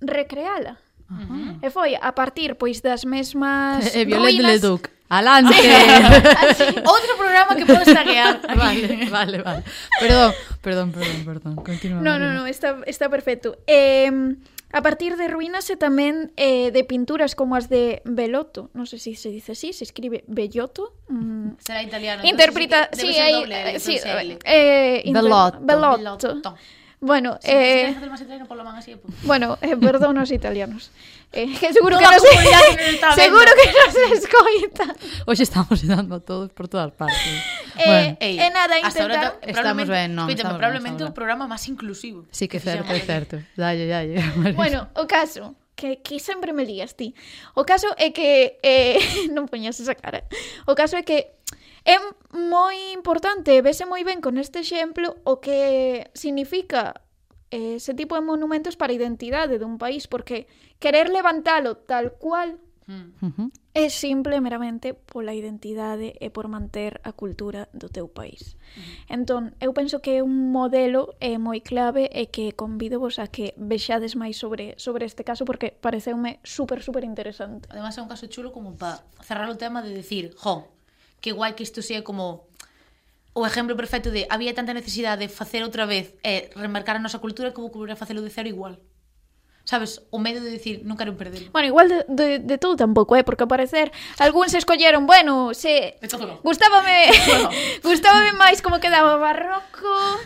[0.07, 0.79] recreala.
[1.05, 1.67] Uh -huh.
[1.67, 4.62] E foi a partir pois das mesmas E, e Violet ruínas...
[4.62, 5.53] Leduc, alante.
[5.53, 5.69] Sí.
[5.69, 8.40] Así, outro programa que podes taguear.
[8.57, 9.62] vale, vale, vale.
[10.01, 10.33] Perdón,
[10.64, 11.55] perdón, perdón, perdón.
[11.57, 12.01] Continúa.
[12.01, 13.59] No, no, no, está está perfecto.
[13.67, 14.11] Eh
[14.75, 18.99] A partir de ruínas e tamén eh, de pinturas como as de Belotto, non sei
[18.99, 20.99] sé si se dice así, se escribe Bellotto.
[21.07, 21.62] Mm.
[21.62, 22.27] Será italiano.
[22.27, 25.62] Interpreta, sí, hai, doble, sí, eh, eh, Bellotto.
[25.62, 26.19] Belotto.
[26.19, 26.59] Belotto.
[27.05, 27.93] Bueno, sí, eh...
[27.93, 28.97] Si máis italiano, polo man así,
[29.29, 30.88] bueno, eh, perdón os italianos.
[31.37, 33.21] Eh, que seguro Toda que nos, se...
[33.21, 34.87] seguro que nos escoita.
[35.29, 37.21] Hoxe estamos dando a todos por todas partes.
[37.77, 38.17] Eh, bueno.
[38.17, 39.37] Eh, Ey, eh, nada, intentar...
[39.37, 40.33] Ahora, estamos ben, non.
[40.33, 42.25] Escúchame, probablemente o programa máis inclusivo.
[42.33, 43.37] Sí, que é certo, é certo.
[43.53, 44.25] Dalle, dalle.
[44.57, 47.12] Bueno, o caso, que, que sempre me lías ti.
[47.53, 48.57] O caso é que...
[48.64, 50.25] Eh, non poñas esa cara.
[50.64, 51.34] O caso é que
[51.85, 52.01] É
[52.33, 57.05] moi importante, vese moi ben con este exemplo o que significa
[57.53, 60.49] eh, ese tipo de monumentos para a identidade dun país, porque
[60.81, 62.57] querer levantalo tal cual
[62.88, 63.53] hmm.
[63.75, 68.55] É simple meramente pola identidade e por manter a cultura do teu país.
[68.79, 69.18] Hmm.
[69.18, 73.27] Entón, eu penso que é un modelo é moi clave e que convido vos a
[73.27, 77.66] que vexades máis sobre sobre este caso porque pareceume super super interesante.
[77.66, 80.74] Ademais é un caso chulo como para cerrar o tema de decir, jo,
[81.25, 82.53] que guai que isto sea como
[83.33, 87.03] o exemplo perfecto de había tanta necesidade de facer outra vez e eh, remarcar a
[87.03, 88.77] nosa cultura que vou a facelo de cero igual.
[89.65, 91.49] Sabes, o medo de decir, non quero perder.
[91.49, 93.89] Bueno, igual de, de, de todo tampouco, eh, porque ao parecer
[94.21, 95.97] algúns escolleron, bueno, se...
[96.05, 96.45] No.
[96.45, 97.49] Gustábame, Bueno.
[97.89, 100.21] gustábame máis como quedaba Barroco,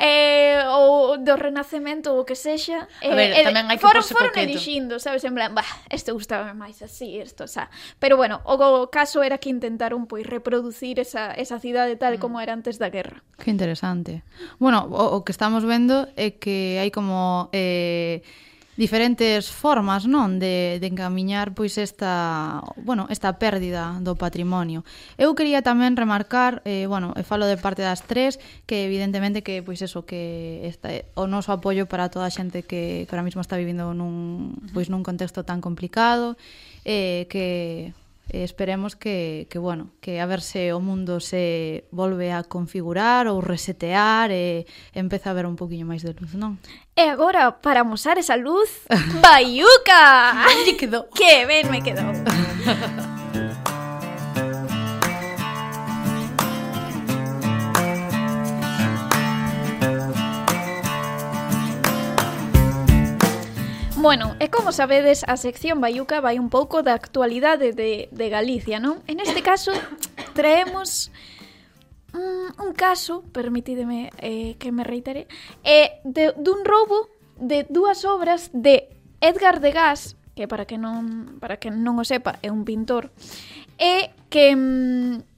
[0.00, 2.88] eh, ou do Renacemento ou o que sexa.
[3.04, 4.48] Eh, a ver, eh, tamén hai que foron, foron coqueto.
[4.48, 7.68] elixindo, sabes, en plan, bah, isto gustaba máis así, isto, xa.
[8.00, 12.20] Pero bueno, o, o caso era que intentaron pois reproducir esa, esa cidade tal mm.
[12.24, 13.20] como era antes da guerra.
[13.36, 14.24] Que interesante.
[14.56, 17.52] Bueno, o, o que estamos vendo é que hai como...
[17.52, 18.24] Eh,
[18.80, 24.88] diferentes formas, non, de, de encamiñar pois esta, bueno, esta pérdida do patrimonio.
[25.20, 29.60] Eu quería tamén remarcar, eh, bueno, e falo de parte das tres, que evidentemente que
[29.60, 33.44] pois eso que esta, o noso apoio para toda a xente que, que ahora mismo
[33.44, 36.40] está vivindo nun pois nun contexto tan complicado,
[36.88, 37.92] eh, que
[38.30, 43.26] eh, esperemos que, que, bueno, que a ver se o mundo se volve a configurar
[43.26, 46.62] ou resetear e empeza a ver un poquinho máis de luz, non?
[46.94, 48.86] E agora, para mosar esa luz,
[49.18, 50.46] Baiuca!
[51.18, 52.06] que ben me quedou.
[64.00, 68.80] Bueno, e como sabedes, a sección Bayuca vai un pouco da actualidade de, de Galicia,
[68.80, 69.04] non?
[69.04, 69.76] En este caso,
[70.32, 71.12] traemos
[72.16, 75.28] un, un caso, permitideme eh, que me reitere,
[75.68, 78.88] eh, de, dun roubo de dúas obras de
[79.20, 83.12] Edgar Degas, que para que non para que non o sepa é un pintor,
[83.76, 85.28] e que mm,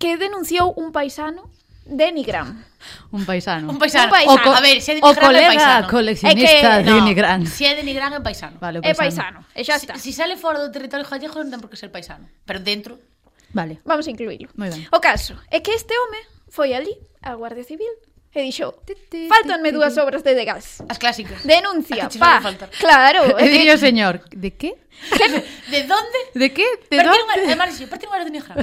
[0.00, 1.52] que denunciou un paisano
[1.86, 2.64] Denigram.
[3.12, 3.70] Un paisano.
[3.70, 4.06] Un paisano.
[4.06, 4.52] Un paisano.
[4.52, 5.88] a ver, se é Denigram o colega é paisano.
[5.88, 8.58] coleccionista é que, de no, No, se é Denigram é paisano.
[8.58, 8.90] Vale, paisano.
[8.90, 9.38] É paisano.
[9.54, 9.94] E xa está.
[9.94, 12.26] Si, si sale fora do territorio gallego non ten por que ser paisano.
[12.44, 12.98] Pero dentro...
[13.54, 13.78] Vale.
[13.86, 14.50] Vamos a incluílo.
[14.90, 16.20] O caso é que este home
[16.50, 17.94] foi ali, a Guardia Civil,
[18.36, 18.68] e dixo
[19.32, 22.42] Faltanme dúas obras de Degas As clásicas Denuncia, pa
[22.76, 24.76] Claro E dixo señor, de que?
[25.72, 26.20] De donde?
[26.34, 26.68] De que?
[26.90, 27.48] De Partir donde?
[27.48, 28.54] Ademais, partir unha hora de negra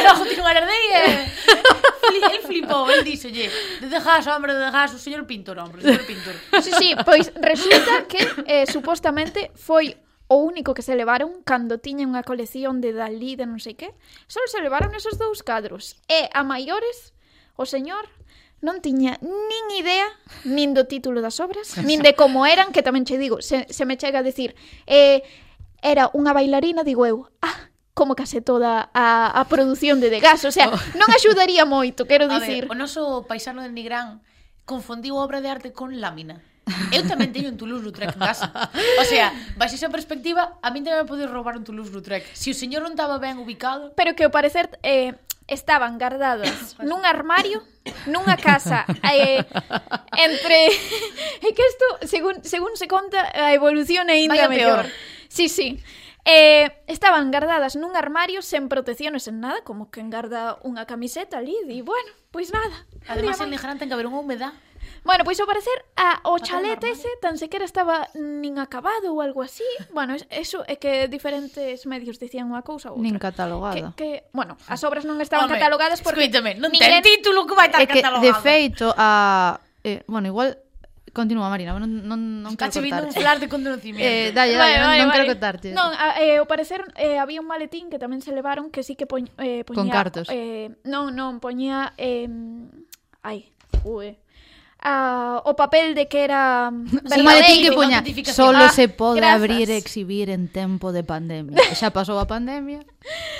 [0.00, 1.00] Era unha Gardei eh.
[1.00, 2.20] e...
[2.30, 3.48] El flipou, el díxolle
[3.80, 8.20] Dedejas, hombre, dedejas, o señor Pintor, hombre, o señor Pintor Sí, sí, pois resulta que
[8.46, 9.96] eh, supostamente foi
[10.30, 13.90] o único que se levaron cando tiña unha colección de Dalí de non sei que,
[14.30, 15.98] só se levaron esos dous cadros.
[16.06, 17.10] E a maiores,
[17.58, 18.06] o señor
[18.62, 20.06] non tiña nin idea
[20.46, 23.82] nin do título das obras, nin de como eran, que tamén che digo, se, se
[23.82, 24.54] me chega a decir,
[24.86, 25.26] eh,
[25.82, 30.52] era unha bailarina, digo eu, ah, como case toda a, a produción de degas, o
[30.52, 30.78] sea, oh.
[30.96, 32.66] non axudaría moito, quero dicir.
[32.66, 34.22] A ver, o noso paisano de Nigrán
[34.64, 36.40] confundiu obra de arte con lámina.
[36.94, 38.46] Eu tamén teño un Toulouse-Lautrec en casa.
[39.02, 42.30] O sea, baixo esa perspectiva, a min tamén me pode roubar un Toulouse-Lautrec.
[42.30, 43.90] Se si o señor non estaba ben ubicado...
[43.98, 45.18] Pero que ao parecer eh,
[45.50, 47.66] estaban guardados nun armario,
[48.06, 49.42] nunha casa, eh,
[50.14, 50.58] entre...
[51.46, 54.86] É que isto, según, según se conta, a evolución é ainda mellor.
[55.26, 55.82] Sí, sí.
[56.24, 61.56] Eh, estaban guardadas nun armario sen protecciones en nada, como que engarda unha camiseta ali,
[61.66, 62.84] e bueno, pois nada.
[63.08, 64.52] Además, en Lejarán ten que haber unha humedad.
[65.04, 69.40] Bueno, pois ao parecer a, o chalete ese tan sequera estaba nin acabado ou algo
[69.40, 69.64] así.
[69.96, 73.04] Bueno, eso é que diferentes medios dicían unha cousa ou outra.
[73.08, 73.96] Nin catalogada.
[73.96, 76.28] Que, que, bueno, as obras non estaban Home, catalogadas porque...
[76.28, 77.00] Escúchame, non ninguén...
[77.00, 78.28] ten título que vai estar é que, catalogado.
[78.28, 79.56] De feito, a...
[79.80, 80.60] Eh, bueno, igual
[81.12, 84.06] Continúa, Marina, non, non, non quero Cache vindo un de conducimiento.
[84.06, 85.70] Eh, dalle, dalle, vale, non, vale, non quero vale.
[85.74, 88.94] Non, a, eh, ao parecer eh, había un maletín que tamén se levaron que sí
[88.94, 89.78] que poñ, eh, poñía...
[89.78, 90.26] Con cartos.
[90.30, 91.94] Eh, non, non, poñía...
[91.98, 92.30] Eh,
[93.26, 93.50] ai,
[93.82, 94.22] ue
[94.82, 96.72] Ah, o papel de que era
[97.12, 99.36] sí, maletín que poña solo ah, se pode grazas.
[99.36, 101.60] abrir e exhibir en tempo de pandemia.
[101.76, 102.80] Xa pasou a pandemia.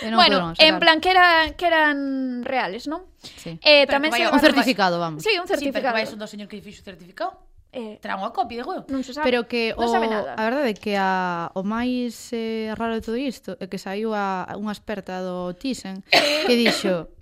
[0.04, 3.08] E non bueno, en plan que era que eran reales, non?
[3.24, 3.56] Sí.
[3.64, 4.28] Eh, Pero tamén se...
[4.28, 5.24] un certificado, vamos.
[5.24, 5.64] Sí, un certificado.
[5.64, 7.32] Sí, pero que vai son do señor que fixo certificado.
[7.70, 8.82] Eh, Terán unha copia de Google.
[8.90, 9.30] Non se sabe.
[9.30, 10.34] Pero que o, non sabe nada.
[10.34, 14.10] a verdade é que a, o máis eh, raro de todo isto é que saiu
[14.10, 16.02] a, a unha experta do Thyssen
[16.50, 17.14] que dixo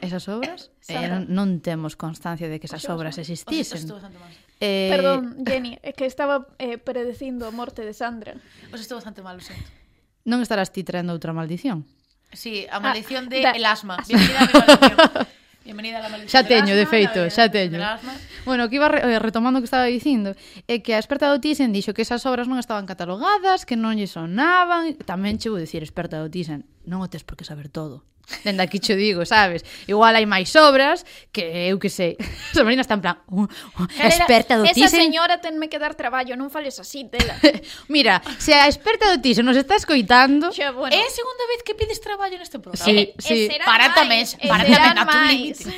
[0.00, 3.84] esas obras eh, non, non temos constancia de que esas obras existisen.
[4.56, 4.88] Eh...
[4.88, 8.40] Perdón, Jenny, é que estaba eh, predecindo a morte de Sandra.
[8.72, 9.68] Os estou bastante mal, o sento.
[10.24, 11.84] Non estarás ti traendo outra maldición?
[12.32, 13.52] Sí, a maldición ah, de da...
[13.52, 14.00] el asma.
[14.08, 15.28] Bienvenida a mi maldición.
[15.64, 16.28] Bienvenida a la maldición.
[16.28, 17.80] Xa teño, de feito, xa teño.
[18.44, 20.36] Bueno, que iba re, eh, retomando o que estaba dicindo
[20.68, 23.96] é que a experta do Thyssen dixo que esas obras non estaban catalogadas, que non
[23.96, 27.68] lle sonaban, tamén che vou dicir experta do Thyssen, non o tes por que saber
[27.68, 28.04] todo.
[28.44, 29.64] Dende aquí cho digo, sabes?
[29.86, 32.16] Igual hai máis obras que eu que sei.
[32.56, 34.88] A Marina está en plan, uh, uh, Calera, experta do Thyssen.
[34.88, 37.36] Esa señora tenme que dar traballo, non fales así dela.
[37.92, 40.48] Mira, se a experta do Thyssen nos está escoitando...
[40.56, 40.96] Xa, bueno.
[40.96, 42.80] É a segunda vez que pides traballo neste programa.
[42.80, 43.44] Sí, eh, sí.
[43.52, 45.68] E para tamén, para tamén a tu límite.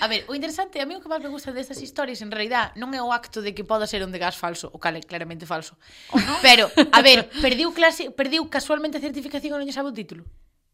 [0.00, 2.74] A ver, o interesante, a mí o que máis me gusta destas historias en realidad
[2.74, 5.02] non é o acto de que poda ser un de gas falso, o cal é
[5.02, 5.78] claramente falso.
[6.42, 10.26] Pero, a ver, perdiu clase, perdiu casualmente a certificación e non lle sabe o título.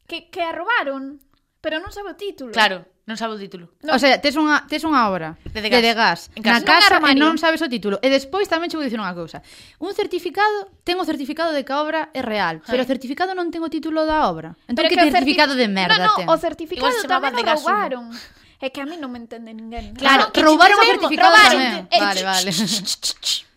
[0.08, 1.20] Que que a robaron,
[1.60, 2.56] pero non sabe o título.
[2.56, 3.68] Claro, non sabe o título.
[3.84, 3.94] No.
[3.94, 6.96] O sea, tes unha tes unha obra de gas, de, gas en casa, na casa
[7.10, 8.00] e non sabes o título.
[8.00, 9.44] E despois tamén che vou dicir unha cousa.
[9.82, 13.52] Un certificado, ten o certificado de que a obra é real, pero o certificado non
[13.52, 14.56] ten o título da obra.
[14.64, 15.66] Entón pero que, que certificado certi...
[15.66, 16.26] de merda no, no, ten.
[16.30, 18.04] o certificado tamén o roubaron.
[18.14, 18.38] Gaso.
[18.60, 19.96] É que a mí non me entende ninguén.
[19.96, 21.88] Claro, que roubaron o certificado tamén.
[21.88, 22.52] Eh, vale, vale.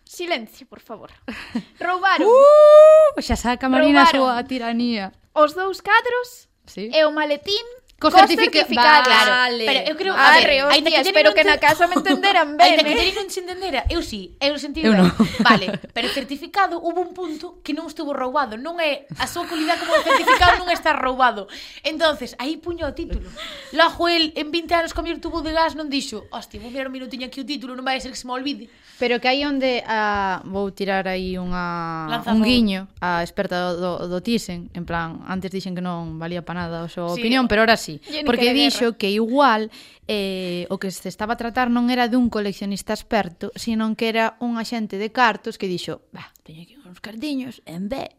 [0.08, 1.12] Silencio, por favor.
[1.84, 2.24] Roubaron.
[2.24, 5.12] Uh, xa saca Marina a súa tiranía.
[5.36, 6.88] Os dous cadros sí.
[6.88, 7.66] e o maletín
[8.04, 9.04] Co certificado, certificado.
[9.04, 9.32] Claro.
[9.32, 9.66] Vale.
[9.66, 12.76] Pero eu creo, a ver, aínda hostia, que espero que na casa me entenderan ben.
[12.76, 15.08] Ainda que Jerry non se entendera, eu sí, eu sentí eu ben.
[15.08, 15.16] No.
[15.40, 19.80] Vale, pero certificado hubo un punto que non estuvo roubado, non é a súa calidad
[19.80, 21.48] como certificado non está roubado.
[21.88, 23.32] Entonces, aí puño o título.
[23.72, 26.96] Logo el en 20 anos comió tubo de gas non dixo, hostia, vou mirar un
[27.00, 28.68] minutiño aquí o título, non vai ser que se me olvide.
[29.00, 33.80] Pero que aí onde a, vou tirar aí unha Lanza un guiño a experta do,
[33.80, 37.24] do, do Thyssen, en plan, antes dixen que non valía para nada a súa sí.
[37.24, 38.24] opinión, pero ahora sí así.
[38.26, 39.70] Porque dixo que igual
[40.08, 44.40] eh, o que se estaba a tratar non era dun coleccionista experto, sino que era
[44.40, 48.10] un axente de cartos que dixo, bah, teño aquí uns cartiños en B,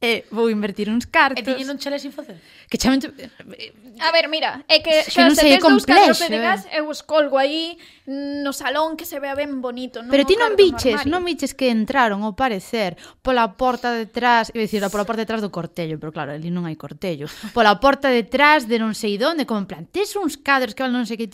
[0.04, 1.38] eh, vou invertir uns cartos.
[1.38, 2.40] E tiñen un chalé sin facer?
[2.72, 3.04] Que chamen...
[3.04, 6.24] Eh, eh, a ver, mira, é que xa es que non sei, é complexo.
[6.24, 6.40] De eh.
[6.40, 7.76] gas, eu os colgo aí
[8.08, 10.00] no salón que se vea ben bonito.
[10.00, 14.64] Non Pero ti non biches, non biches que entraron ao parecer pola porta detrás, iba
[14.64, 17.28] dicir, pola porta detrás do cortello, pero claro, ali non hai cortello.
[17.52, 20.96] Pola porta detrás de non sei onde, como en plan, tes uns cadros que valen
[20.96, 21.28] non sei que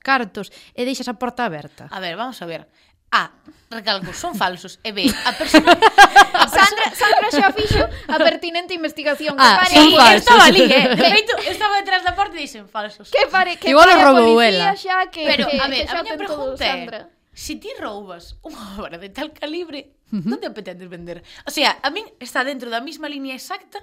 [0.00, 1.92] cartos e deixas a porta aberta.
[1.92, 2.64] A ver, vamos a ver.
[3.10, 3.32] A,
[3.70, 6.44] recalco, son falsos E B, a persona, a.
[6.48, 10.16] Sandra, Sandra xa fixo a pertinente investigación ah, que Ah, pare son sí, a policía.
[10.20, 10.86] estaba ali, eh.
[11.00, 13.08] De feito, estaba detrás da porta e dixen falsos.
[13.08, 14.68] Que pare, que Igual pare a policía ela.
[14.76, 16.98] xa que, Pero, que, a ver, que a xa miña ten todo, pregunta Sandra.
[17.08, 21.24] é, se ti roubas unha obra de tal calibre, non te pretendes vender?
[21.48, 23.80] O sea, a min está dentro da mesma línea exacta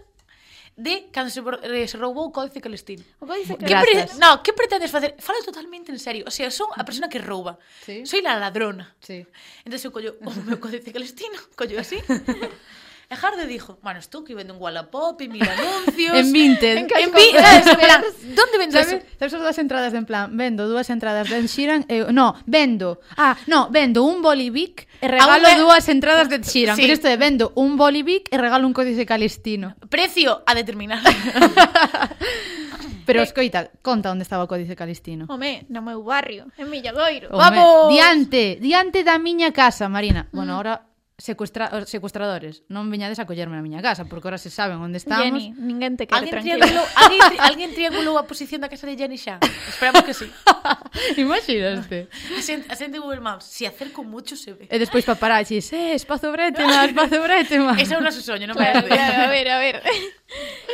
[0.75, 3.03] de cando se, eh, se roubou o Códice Celestino.
[3.19, 3.79] O Códice Celestino.
[3.79, 5.15] Que pre, no, que pretendes facer?
[5.19, 6.25] Falo totalmente en serio.
[6.27, 7.57] O sea, son a persona que rouba.
[7.85, 8.05] Sí.
[8.05, 8.95] Soy la ladrona.
[8.99, 9.25] Sí.
[9.63, 11.97] Entón, eu collo o meu Códice Calestino, collo así,
[13.09, 16.17] E Harde dixo, bueno, estou que vendo un Wallapop e mira anuncios.
[16.17, 16.71] en 20.
[16.71, 17.37] en, en 20.
[17.37, 17.67] ¿sabes?
[17.69, 18.01] En plan,
[18.57, 18.93] vendo ¿sabes?
[18.93, 19.05] eso?
[19.19, 23.69] Sabes as entradas en plan, vendo dúas entradas de Sheeran, eh, no, vendo, ah, no,
[23.69, 25.61] vendo un bolivic e regalo Aunque...
[25.61, 26.75] dúas entradas de Sheeran.
[26.75, 26.81] Sí.
[26.81, 29.75] Pero isto de vendo un bolivic e regalo un códice calistino.
[29.89, 31.03] Precio a determinar.
[33.05, 35.29] Pero escoita, conta onde estaba o Códice Calistino.
[35.29, 37.29] Home, no meu barrio, en Milladoiro.
[37.29, 37.93] Home, Vamos!
[37.93, 40.25] Diante, diante da miña casa, Marina.
[40.33, 40.89] Bueno, ahora
[41.25, 45.25] secuestra secuestradores, non veñades a collerme na miña casa, porque ahora se saben onde estamos.
[45.25, 46.61] Jenny, ninguén te quere ¿Alguén tranquila.
[46.61, 49.41] Triangulou, alguén, tri alguén triangulou a posición da casa de Jenny xa?
[49.41, 50.29] Esperamos que sí.
[51.17, 52.13] Imaginaste.
[52.69, 54.69] Asente Google Maps, se si acerco mucho se ve.
[54.69, 57.73] E despois paparazzis, eh, espazo bretema, espazo bretema.
[57.73, 59.81] Ese é o noso soño, non claro, claro, a ver, a ver.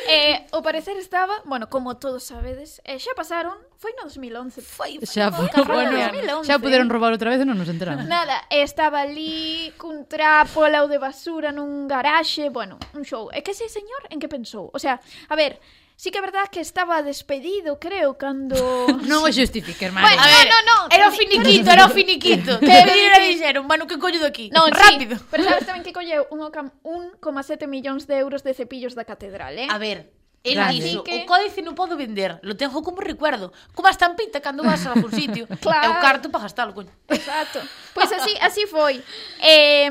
[0.09, 4.97] Eh, o parecer estaba, bueno, como todos sabedes, eh, xa pasaron, foi no 2011, foi,
[5.05, 6.47] xa, no, bueno, 2011.
[6.47, 8.07] Xa puderon roubar outra vez e non nos enteramos.
[8.09, 13.29] Nada, estaba ali cun trago pola de basura nun garaxe, bueno, un show.
[13.33, 14.69] É que ese señor en que pensou?
[14.73, 15.59] O sea, a ver,
[16.01, 18.57] Sí que é verdad que estaba despedido, creo, cando...
[19.05, 20.09] non o xustifique, hermano.
[20.09, 22.57] Bueno, a ver, no, no, no, era o finiquito, era o finiquito.
[22.57, 24.49] que dixeron, dixeron, bueno, que collo daqui?
[24.49, 25.21] No, rápido.
[25.21, 27.21] Sí, pero sabes tamén que colleu 1,7
[27.69, 29.69] millóns de euros de cepillos da catedral, eh?
[29.69, 30.09] A ver,
[30.43, 30.81] El Grande.
[30.81, 31.21] dixo, que...
[31.21, 34.97] o códice non podo vender, lo tengo como recuerdo, como a estampita cando vas a
[34.97, 35.85] algún sitio, claro.
[35.85, 36.89] é o carto para gastalo, coño.
[37.13, 37.61] Exacto.
[37.93, 39.05] Pois pues así, así foi.
[39.41, 39.89] Eh,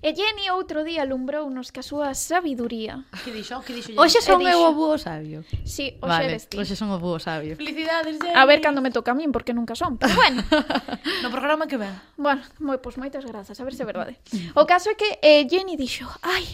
[0.00, 3.04] E Jenny outro día alumbrounos ca súa sabiduría.
[3.20, 3.60] Que dixo?
[3.60, 4.00] Que dixo Jenny?
[4.00, 5.44] Hoxe son eu o búho sabio.
[5.68, 6.56] Sí, hoxe vale, eres ti.
[6.56, 7.52] Hoxe son o búho sabio.
[7.60, 8.32] Felicidades, Jenny.
[8.32, 10.00] A ver cando me toca a min, porque nunca son.
[10.00, 10.40] Pero bueno.
[11.22, 11.92] no programa que ven.
[12.16, 14.16] Bueno, moi, pois pues, moitas grazas, a ver se é verdade.
[14.56, 16.48] O caso é que eh, Jenny dixo, ai,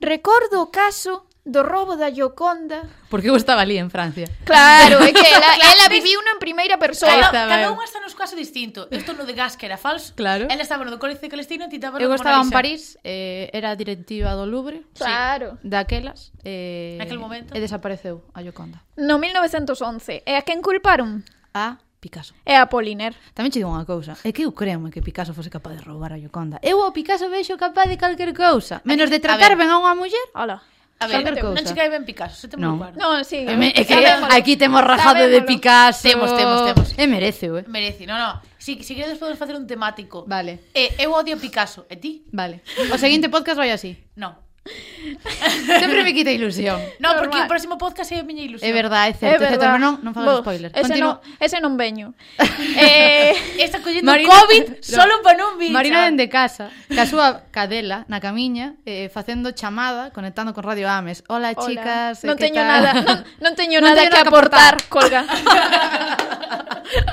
[0.00, 2.86] recordo o caso do robo da Gioconda.
[3.10, 4.30] Porque eu estaba ali en Francia.
[4.44, 7.10] Claro, é que ela, claro, ela viviu en primeira persoa.
[7.10, 8.86] Cada, cada un está nos caso distinto.
[8.94, 10.14] Isto no de gas que era falso.
[10.14, 10.46] Claro.
[10.46, 13.74] Ela estaba no do Colegio e ti estaba no Eu estaba en París, eh, era
[13.74, 14.86] directiva do Louvre.
[14.94, 15.58] Claro.
[15.58, 16.30] Sí, daquelas.
[16.46, 17.50] Eh, Naquel momento.
[17.54, 18.78] E desapareceu a Gioconda.
[18.94, 20.22] No 1911.
[20.22, 21.26] E a quen culparon?
[21.58, 22.34] A Picasso.
[22.46, 23.14] É a Poliner.
[23.34, 26.14] Tamén che digo unha cousa, é que eu creo que Picasso fose capaz de roubar
[26.14, 26.62] a Gioconda.
[26.62, 30.26] Eu ao Picasso vexo capaz de calquer cousa, menos de tratar ben a unha muller.
[30.38, 30.62] Ola.
[31.02, 32.76] A ver, non, te, non che cae ben Picasso, se te no.
[32.76, 32.98] cuarto.
[32.98, 33.44] Non, sí.
[33.44, 34.32] E me, é que sabémolo.
[34.32, 35.34] aquí temos rajado sabémolo.
[35.34, 36.02] de Picasso.
[36.02, 36.94] Temos, temos, temos.
[36.96, 37.64] E merece, eh.
[37.66, 38.40] Merece, no, no.
[38.58, 40.24] Si, si queredes podemos facer un temático.
[40.26, 40.70] Vale.
[40.74, 42.24] Eh, eu odio Picasso, e ti?
[42.30, 42.62] Vale.
[42.92, 43.96] O seguinte podcast vai así.
[44.14, 44.51] No.
[45.66, 46.80] Sempre me quita ilusión.
[47.00, 47.18] No, Normal.
[47.18, 48.70] porque o próximo podcast é a miña ilusión.
[48.70, 49.58] É verdade, é certo, é verdad.
[49.58, 50.70] pero non, non fago spoiler.
[50.70, 51.18] Ese Continu...
[51.18, 52.14] non, ese non veño.
[52.78, 54.30] eh, está collendo Marina...
[54.30, 54.86] COVID no.
[54.86, 55.74] solo para non vir.
[55.74, 61.26] Marina dende casa, ca súa cadela na camiña, eh, facendo chamada, conectando con Radio Ames.
[61.26, 61.66] Hola, Hola.
[61.66, 62.70] chicas, eh, non teño tal?
[62.70, 65.26] nada, non, non teño non nada teño que aportar, que colga.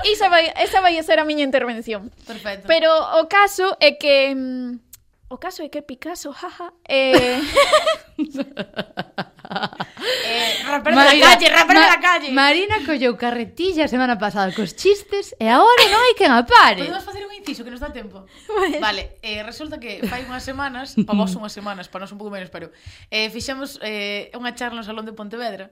[0.05, 2.13] esa vai, esa vai a ser a miña intervención.
[2.29, 2.69] Perfecto.
[2.69, 4.88] Pero o caso é que mm,
[5.29, 7.37] O caso é que Picasso, jaja, eh...
[10.25, 12.31] eh, rapero Marina, da calle, rapero Ma da calle.
[12.31, 16.81] Marina colleu carretilla a semana pasada cos chistes e agora non hai quen apare.
[16.81, 18.25] Podemos facer un inciso que nos dá tempo.
[18.49, 22.17] Vale, vale eh, resulta que fai unhas semanas, pa vos unhas semanas, pa nós un
[22.17, 22.73] pouco menos, pero
[23.13, 25.69] eh, fixemos eh, unha charla no Salón de Pontevedra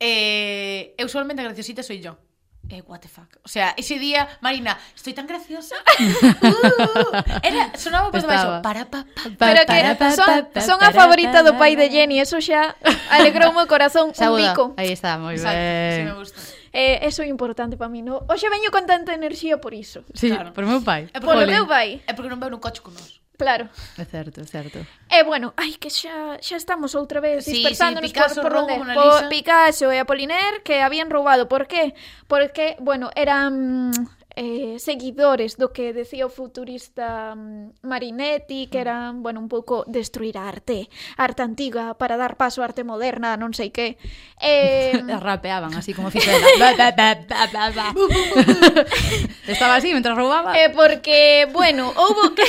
[0.00, 2.18] eh, eu solamente a graciosita soy yo
[2.70, 3.28] eh, what the fuck.
[3.44, 5.76] O sea, ese día, Marina, estoy tan graciosa.
[6.46, 8.62] Uh, era, sonaba por debaixo.
[8.62, 12.76] Para, pa, pa, Pero que son, son a favorita do pai de Jenny, eso xa
[13.10, 14.52] alegrou o meu corazón un Saúda.
[14.52, 14.74] bico.
[14.76, 16.04] Aí está, moi Exacto, ben.
[16.06, 16.38] Me gusta.
[16.76, 18.20] Eh, eso é importante para mí, no?
[18.28, 20.04] Oxe veño con tanta enerxía por iso.
[20.12, 20.52] Sí, claro.
[20.52, 21.08] por meu pai.
[21.08, 22.04] É eh, porque Polo meu pai.
[22.06, 23.16] É eh, porque non veo no coche con nós.
[23.36, 23.68] Claro.
[23.98, 24.86] É certo, é certo.
[25.10, 28.62] E bueno, ai que xa xa estamos outra vez Sí, dispersándonos sí, Picasso por, por
[28.62, 28.74] onde?
[28.94, 29.28] Por.
[29.28, 31.48] Picasso e Apollinaire que habían roubado.
[31.48, 31.94] Por qué?
[32.26, 33.92] Porque, bueno, eran
[34.36, 38.84] eh, seguidores do que decía o futurista mm, Marinetti, que mm.
[38.84, 42.84] eran, bueno, un pouco destruir a arte, a arte antiga para dar paso á arte
[42.84, 43.96] moderna, non sei que.
[44.36, 44.92] Eh...
[45.00, 46.36] Rapeaban así como fixera.
[49.48, 50.52] Estaba así mentras roubaba.
[50.52, 52.44] Eh, porque, bueno, houbo que...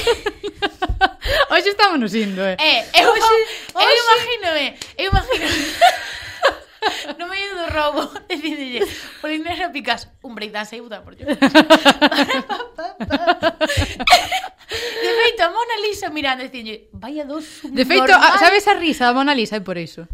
[1.47, 2.59] Hoxe estamos nos indo, eh.
[2.59, 3.88] Eh, eu, hoxe, eu, hoxe...
[3.88, 5.55] eu imagínome, eu imagínome
[7.19, 8.85] no medio do roubo, decídelle,
[9.21, 11.25] Polinesio Picasso, un breakdance aí votar por yo.
[14.67, 19.05] De feito, a Mona Lisa mirando dicindo, vaya dos De feito, a, sabes a risa
[19.05, 20.07] da Mona Lisa é por iso.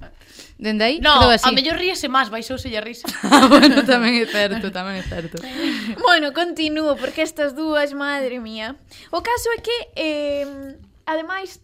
[0.58, 1.50] Dende aí, no, así.
[1.50, 3.08] a mellor ríese máis, vai a risa.
[3.28, 5.42] ah, bueno, tamén é certo, tamén é certo.
[6.06, 8.78] bueno, continúo, porque estas dúas, madre mía.
[9.10, 10.78] O caso é que, eh,
[11.10, 11.60] ademais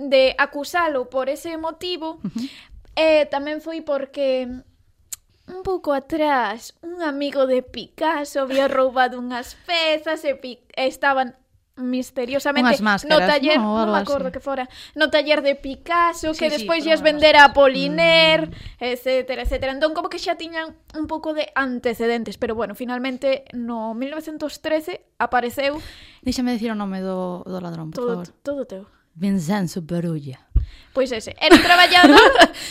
[0.00, 2.18] de acusalo por ese motivo.
[3.00, 9.56] Eh, tamén foi porque mm, un pouco atrás un amigo de Picasso había roubado unhas
[9.64, 10.68] pezas e pic...
[10.76, 11.32] estaban
[11.80, 14.36] misteriosamente máscaras, no taller, no, non me acordo así.
[14.36, 18.84] que fora, no taller de Picasso, sí, que sí, despois lles vender a Poliner, mm.
[18.84, 19.72] etcétera, etcétera.
[19.72, 25.80] Entón como que xa tiñan un pouco de antecedentes, pero bueno, finalmente no 1913 apareceu
[26.20, 28.28] Déxame dicir o nome do, do ladrón, por todo, favor.
[28.44, 28.84] Todo teu.
[29.16, 30.49] Vincenzo Perulla.
[30.92, 32.18] Pois ese, era un traballador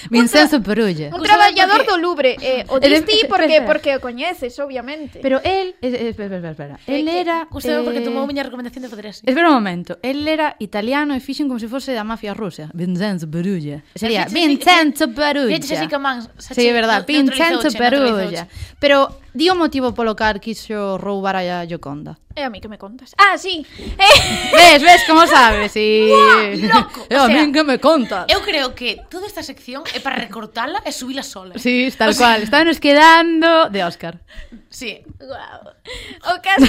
[0.09, 1.09] Vincenzo Perulla.
[1.15, 5.19] Un traballador do Louvre, eh, o diste porque porque o coñeces, obviamente.
[5.23, 6.79] Pero el, eh, espera, espera, espera.
[6.85, 9.23] El era, gustavo eh, porque tomou miña recomendación de Podresi.
[9.23, 9.99] Espera un momento.
[10.03, 12.67] El era italiano e fixen como se fose da mafia rusa.
[12.75, 13.87] Vincenzo Perulla.
[13.95, 15.55] Sería Vincenzo Perulla.
[15.55, 16.27] Dixe así que man.
[16.35, 17.07] Sí, é verdad.
[17.07, 18.51] Vincenzo Perulla.
[18.83, 22.17] Pero Di o motivo polo cal quixo roubar a Gioconda.
[22.35, 23.13] É a mí que me contas.
[23.17, 23.65] Ah, sí.
[23.77, 24.17] Eh.
[24.55, 26.09] Ves, ves como sabes, sí.
[26.71, 27.05] Loco.
[27.09, 28.25] É o a sea, min que me contas.
[28.29, 31.59] Eu creo que toda esta sección é para recortala e subila sola.
[31.59, 32.39] Sí, tal o cual.
[32.39, 32.47] Sea...
[32.47, 34.23] Estános quedando de Óscar.
[34.69, 35.03] Sí.
[35.19, 35.75] Wow.
[36.31, 36.65] O caso...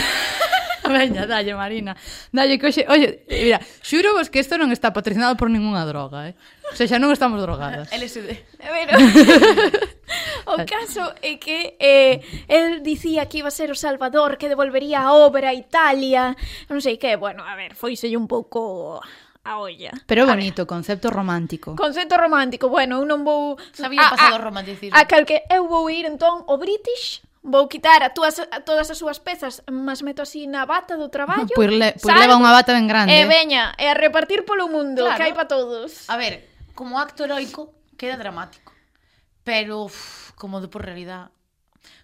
[0.90, 1.94] Veña, dalle, Marina.
[2.32, 2.84] Dalle, que oxe...
[2.88, 6.34] Oye, mira, xuro vos que isto non está patrocinado por ninguna droga, eh?
[6.72, 7.90] O sea, xa non estamos drogadas.
[7.94, 8.30] LSD.
[8.58, 8.96] Pero...
[10.50, 15.06] o caso é que eh, el dicía que iba a ser o Salvador que devolvería
[15.06, 16.34] a obra a Italia,
[16.66, 18.98] non sei que, bueno, a ver, foiselle un pouco
[19.46, 19.94] a olla.
[20.10, 21.78] Pero bonito, concepto romántico.
[21.78, 23.54] Concepto romántico, bueno, eu non vou...
[23.70, 24.98] Sabía o pasado a, romanticismo.
[24.98, 29.00] A calque eu vou ir entón o British, Vou quitar a túas, a todas as
[29.00, 31.48] súas pezas, mas meto así na bata do traballo.
[31.56, 33.16] Pois, le, pois leva unha bata ben grande.
[33.16, 35.16] E veña, e a repartir polo mundo, claro.
[35.16, 36.04] que hai para todos.
[36.12, 36.44] A ver,
[36.76, 38.76] como acto heroico, queda dramático.
[39.40, 41.32] Pero, uf, como de por realidad,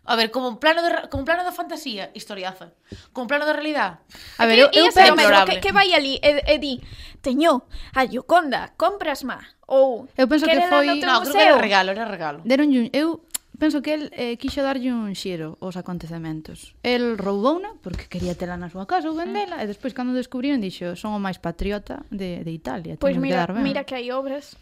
[0.07, 2.73] A ver, como un plano de, como un plano da fantasía, historiaza.
[3.13, 4.01] Como plano da realidad.
[4.39, 6.79] A ver, eu, eu pero que, que vai ali e, e di,
[7.21, 9.43] teño a Gioconda, compras má.
[9.67, 12.39] Ou eu penso que foi, no, no creo que era regalo, era regalo.
[12.47, 13.27] Deron un, eu
[13.59, 16.79] penso que el eh, quixo darlle un xiro aos acontecementos.
[16.83, 19.21] El roubouna porque quería tela na súa casa ou mm.
[19.21, 19.65] vendela mm.
[19.65, 23.41] e despois cando descubriron dixo, son o máis patriota de, de Italia, pois mira, que
[23.43, 23.65] dar ben.
[23.67, 24.55] mira que hai obras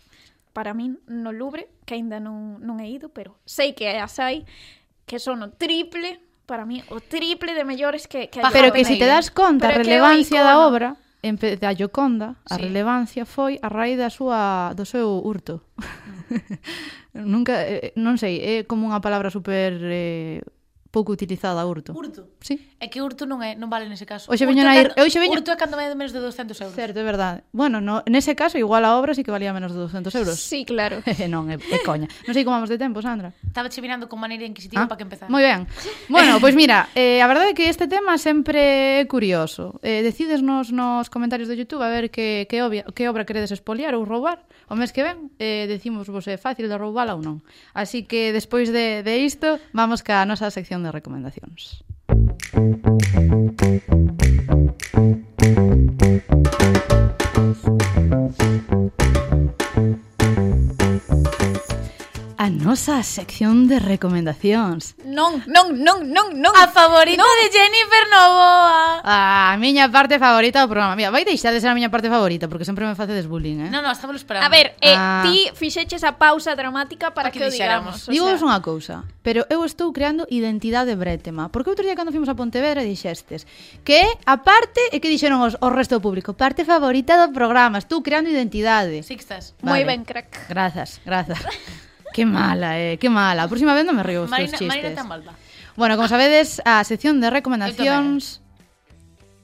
[0.55, 4.47] para min no Louvre que aínda non, non he ido, pero sei que as hai
[5.07, 8.95] que son o triple, para mí, o triple de mellores que, que Pero que se
[8.95, 12.69] si te das conta Pero a relevancia da obra, en vez da Gioconda, a sí.
[12.69, 15.65] relevancia foi a raíz da súa do seu hurto.
[17.15, 17.25] Mm.
[17.33, 20.45] Nunca eh, non sei, é como unha palabra super eh,
[20.95, 21.91] pouco utilizada a hurto.
[21.91, 22.31] Hurto?
[22.39, 22.71] Sí.
[22.79, 24.31] É que hurto non é, non vale nese caso.
[24.31, 25.35] Hoxe veño na ir, cando, hoxe veño...
[25.35, 26.79] Hurto é cando vai de menos de 200 euros.
[26.79, 27.43] Certo, é verdade.
[27.51, 30.39] Bueno, no, nese caso igual a obra sí que valía menos de 200 euros.
[30.39, 31.03] Sí, claro.
[31.15, 32.07] Eh, non, é, é coña.
[32.27, 33.35] Non sei como vamos de tempo, Sandra.
[33.43, 35.27] Estaba che mirando con maneira inquisitiva ah, para que empezar.
[35.27, 35.67] Moi ben.
[36.07, 39.79] Bueno, pois pues mira, eh, a verdade é que este tema sempre é curioso.
[39.83, 43.95] Eh, decidesnos nos comentarios do YouTube a ver que, que, obvia, que obra queredes espoliar
[43.95, 47.41] ou roubar o mes que ven eh, decimos vos é fácil de roubala ou non.
[47.73, 51.85] Así que despois de, de isto vamos ca nosa sección de recomendacións.
[62.45, 65.01] a nosa sección de recomendacións.
[65.01, 66.53] Non, non, non, non, non.
[66.53, 67.33] A favorita non.
[67.41, 69.01] de Jennifer Novoa.
[69.01, 70.93] A miña parte favorita do programa.
[70.93, 73.71] Mira, vai deixar de ser a miña parte favorita, porque sempre me facedes bullying, eh?
[73.73, 74.45] Non, non, estamos esperando.
[74.45, 75.25] A ver, eh, ah.
[75.25, 78.05] ti fixeches a pausa dramática para, para que, que o digamos.
[78.05, 78.45] O Digo sea...
[78.45, 81.49] unha cousa, pero eu estou creando identidade bretema.
[81.49, 83.49] Porque outro día cando fomos a Pontevedra dixestes
[83.89, 87.81] que a parte e que dixeron os, o resto do público, parte favorita do programa,
[87.81, 89.01] estou creando identidade.
[89.01, 89.57] Sixtas.
[89.65, 89.81] Vale.
[89.81, 90.45] Moi ben, crack.
[90.53, 91.41] Grazas, grazas.
[92.15, 93.43] Que mala, eh, que mala.
[93.43, 94.71] A próxima vez non me río os teus Marina, chistes.
[94.71, 95.35] Marina tan malva.
[95.75, 98.39] Bueno, como sabedes, a sección de recomendacións...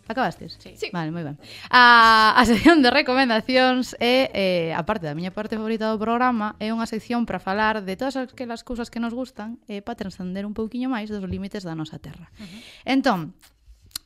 [0.07, 0.55] Acabastes?
[0.62, 0.79] Sí.
[0.79, 0.87] sí.
[0.95, 1.35] Vale, moi ben.
[1.66, 5.99] A, a sección de recomendacións é, eh, eh a parte da miña parte favorita do
[5.99, 9.81] programa, é unha sección para falar de todas aquelas cousas que nos gustan e eh,
[9.83, 12.31] para transcender un pouquiño máis dos límites da nosa terra.
[12.39, 12.61] Uh -huh.
[12.87, 13.35] Entón,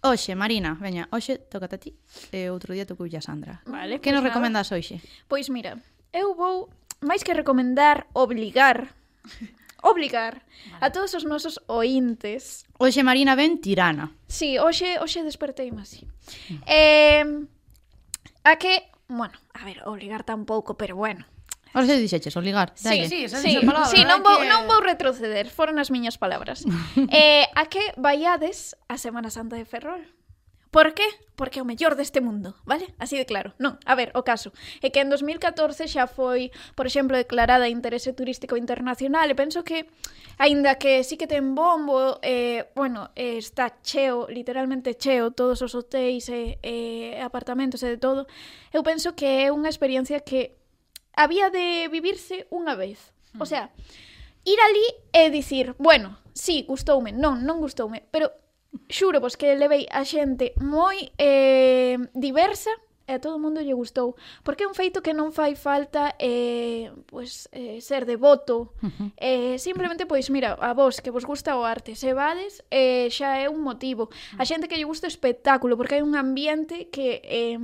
[0.05, 1.97] Oxe, Marina, veña, oxe toca a ti
[2.29, 3.65] e outro día tocou a Sandra.
[3.65, 4.29] Vale, que pois nos nada.
[4.33, 5.01] recomendas hoxe?
[5.29, 5.81] Pois mira,
[6.12, 6.69] eu vou
[7.05, 8.96] máis que recomendar, obligar
[9.84, 10.42] obligar
[10.80, 12.64] a todos os nosos ointes.
[12.80, 14.11] Oxe, Marina ben tirana.
[14.26, 16.09] Sí, hoxe hoxe despertei máis así.
[16.66, 17.22] Eh,
[18.42, 21.28] a que, bueno, a ver, obligar tampouco, pero bueno.
[21.74, 23.09] Ora se dixeches obligar, dalle.
[23.09, 24.46] Sí, sí, sí, palabra, sí, non vou, que...
[24.46, 26.64] non vou retroceder, foron as miñas palabras.
[27.12, 30.07] eh, a que vaiades a Semana Santa de Ferrol?
[30.75, 31.07] Por qué?
[31.37, 32.99] Porque é o mellor deste mundo, vale?
[32.99, 33.55] Así de claro.
[33.62, 34.51] Non, a ver, o caso
[34.83, 39.87] é que en 2014 xa foi, por exemplo, declarada interese turístico internacional e penso que,
[40.35, 45.79] aínda que sí que ten bombo, eh, bueno, eh, está cheo, literalmente cheo, todos os
[45.79, 48.27] hotéis e eh, eh, apartamentos e de todo,
[48.75, 50.59] eu penso que é unha experiencia que
[51.14, 53.14] había de vivirse unha vez.
[53.39, 53.51] O mm.
[53.51, 53.70] sea,
[54.43, 58.43] ir ali e dicir, bueno, sí, gustoume, non, non gustoume, pero
[58.89, 62.70] Xuro vos que levei a xente moi eh, diversa
[63.07, 64.16] e a todo mundo lle gustou.
[64.43, 68.72] Porque é un feito que non fai falta eh, pues, eh, ser devoto.
[68.81, 69.09] Uh -huh.
[69.20, 73.37] eh, simplemente, pois, mira, a vos que vos gusta o arte, se vades, eh, xa
[73.37, 74.09] é un motivo.
[74.41, 74.49] A mm.
[74.49, 77.20] xente que lle gusta o espectáculo, porque hai un ambiente que...
[77.25, 77.59] Eh,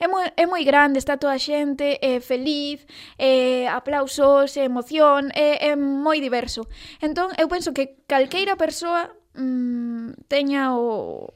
[0.00, 2.88] é moi, é moi grande, está toda a xente é feliz,
[3.20, 6.64] é aplausos, é emoción, é, é moi diverso.
[7.04, 11.34] Entón, eu penso que calqueira persoa mm, teña o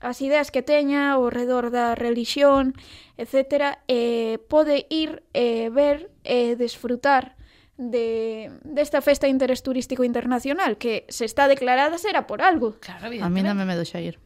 [0.00, 2.76] as ideas que teña ao redor da religión,
[3.16, 3.80] etc.
[3.88, 7.34] Eh, pode ir e eh, ver e eh, desfrutar
[7.76, 12.76] de desta festa interés turístico internacional que se está declarada será por algo.
[12.80, 14.20] Claro, A mí non me medo xa ir.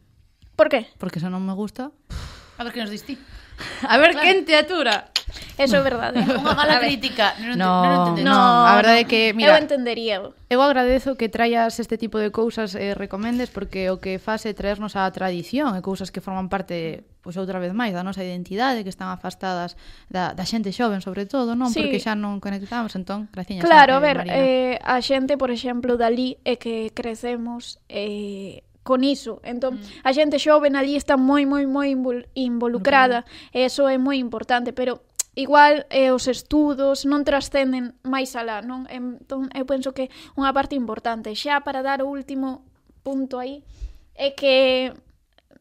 [0.55, 0.87] Por qué?
[0.99, 1.91] Porque se non me gusta...
[2.59, 3.17] A ver que nos diste.
[3.87, 4.27] A ver claro.
[4.27, 5.10] quen te atura.
[5.57, 6.19] Eso é verdade.
[6.21, 6.37] ¿eh?
[6.41, 7.35] Unha mala crítica.
[7.39, 7.71] Non, no,
[8.15, 9.53] non, no, a verdade é que, mira...
[9.53, 10.21] Eu entendería.
[10.51, 14.43] Eu agradezo que traias este tipo de cousas e eh, recomendes porque o que faz
[14.45, 18.01] é traernos a tradición eh, e cousas que forman parte pois outra vez máis da
[18.01, 19.77] nosa identidade que están afastadas
[20.09, 21.69] da, da xente xoven sobre todo, non?
[21.69, 21.85] Sí.
[21.85, 23.61] Porque xa non conectamos, entón, graciñas.
[23.61, 24.35] Claro, a ver, Marina.
[24.35, 29.39] eh, a xente, por exemplo, dali é que crecemos eh, con iso.
[29.45, 30.01] Entón, mm.
[30.01, 31.93] a xente xoven ali está moi, moi, moi
[32.33, 33.21] involucrada.
[33.53, 33.61] Okay.
[33.61, 35.05] E eso é moi importante, pero
[35.35, 38.83] igual eh, os estudos non trascenden máis alá, non?
[38.91, 41.31] Entón, eu penso que unha parte importante.
[41.37, 42.67] Xa para dar o último
[43.01, 43.63] punto aí,
[44.15, 44.91] é que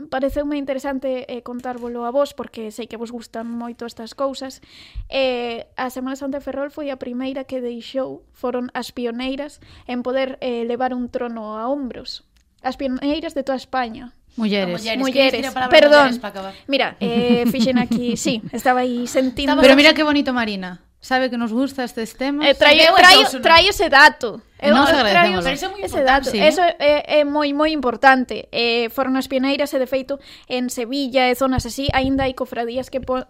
[0.09, 4.65] pareceume interesante eh, contárvolo a vos porque sei que vos gustan moito estas cousas
[5.13, 10.01] eh, a Semana Santa de Ferrol foi a primeira que deixou foron as pioneiras en
[10.01, 12.25] poder eh, levar un trono a hombros
[12.65, 14.81] as pioneiras de toda España Mulleres.
[14.81, 14.99] mulleres.
[14.99, 15.55] mulleres.
[15.71, 16.01] Perdón.
[16.01, 19.57] Mulleres para mira, eh, fixen aquí, sí, estaba aí sentindo.
[19.61, 20.81] Pero mira que bonito Marina.
[21.01, 22.47] Sabe que nos gusta estes temas.
[22.47, 24.43] Eh, traio, traio, traio ese dato.
[24.61, 25.45] Eu eh, nos agradecemos.
[25.45, 25.97] Pero iso é moi importante.
[25.97, 26.39] Ese dato, sí.
[26.39, 28.49] eso é, é moi moi importante.
[28.53, 32.93] Eh, foron as pioneiras e de feito en Sevilla e zonas así aínda hai cofradías
[32.93, 33.25] que po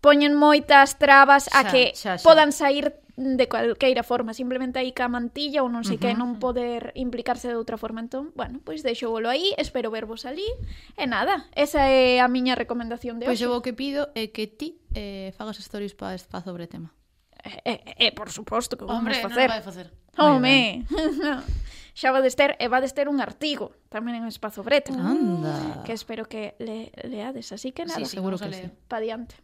[0.00, 2.24] poñen moitas trabas xa, a que xa, xa.
[2.24, 6.14] podan sair de calqueira forma, simplemente aí ca mantilla ou non sei uh -huh.
[6.14, 7.98] que non poder implicarse de outra forma.
[7.98, 10.46] Entón, bueno, pois deixóvolo aí, espero vervos ali
[10.94, 13.50] e nada, esa é a miña recomendación de pois hoxe.
[13.50, 16.94] Pois eu o que pido é que ti eh, fagas stories para espazo sobre tema.
[17.42, 19.26] Eh, eh, eh, por suposto que vamos Hombre, facer.
[19.26, 19.86] Hombre, non vai facer.
[20.18, 20.86] Home,
[21.98, 24.94] xa vades ter, e vades ter un artigo tamén en Espazo Breta.
[24.94, 25.82] Anda.
[25.82, 27.98] Que espero que le, leades, así que nada.
[27.98, 28.70] Sí, sí, seguro que, que sí.
[28.86, 29.34] Pa diante.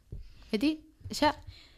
[0.54, 0.82] E ti?
[1.10, 1.34] Xa?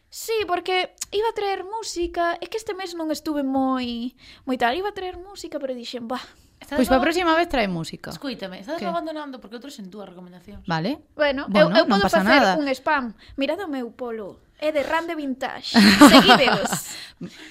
[0.08, 4.14] Sí, porque iba a traer música, é que este mes non estuve moi
[4.46, 6.22] moi tal, iba a traer música, pero dixen, bah,
[6.68, 8.10] Pois pues para a próxima vez trae música.
[8.10, 8.86] Escúitame, estás ¿Qué?
[8.86, 10.66] abandonando porque outros en túas recomendacións.
[10.66, 10.98] Vale.
[11.14, 12.58] Bueno, bueno eu, eu podo facer nada.
[12.58, 13.14] un spam.
[13.38, 14.42] Mirad o meu polo.
[14.58, 15.76] É de Rande Vintage.
[16.10, 16.96] Seguídeos.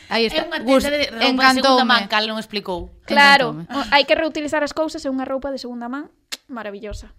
[0.09, 0.41] Aí está.
[0.41, 2.91] É unha tenda de roupa de segunda man, cal non explicou.
[3.05, 6.11] Claro, hai que reutilizar as cousas, e unha roupa de segunda man
[6.49, 7.13] maravillosa.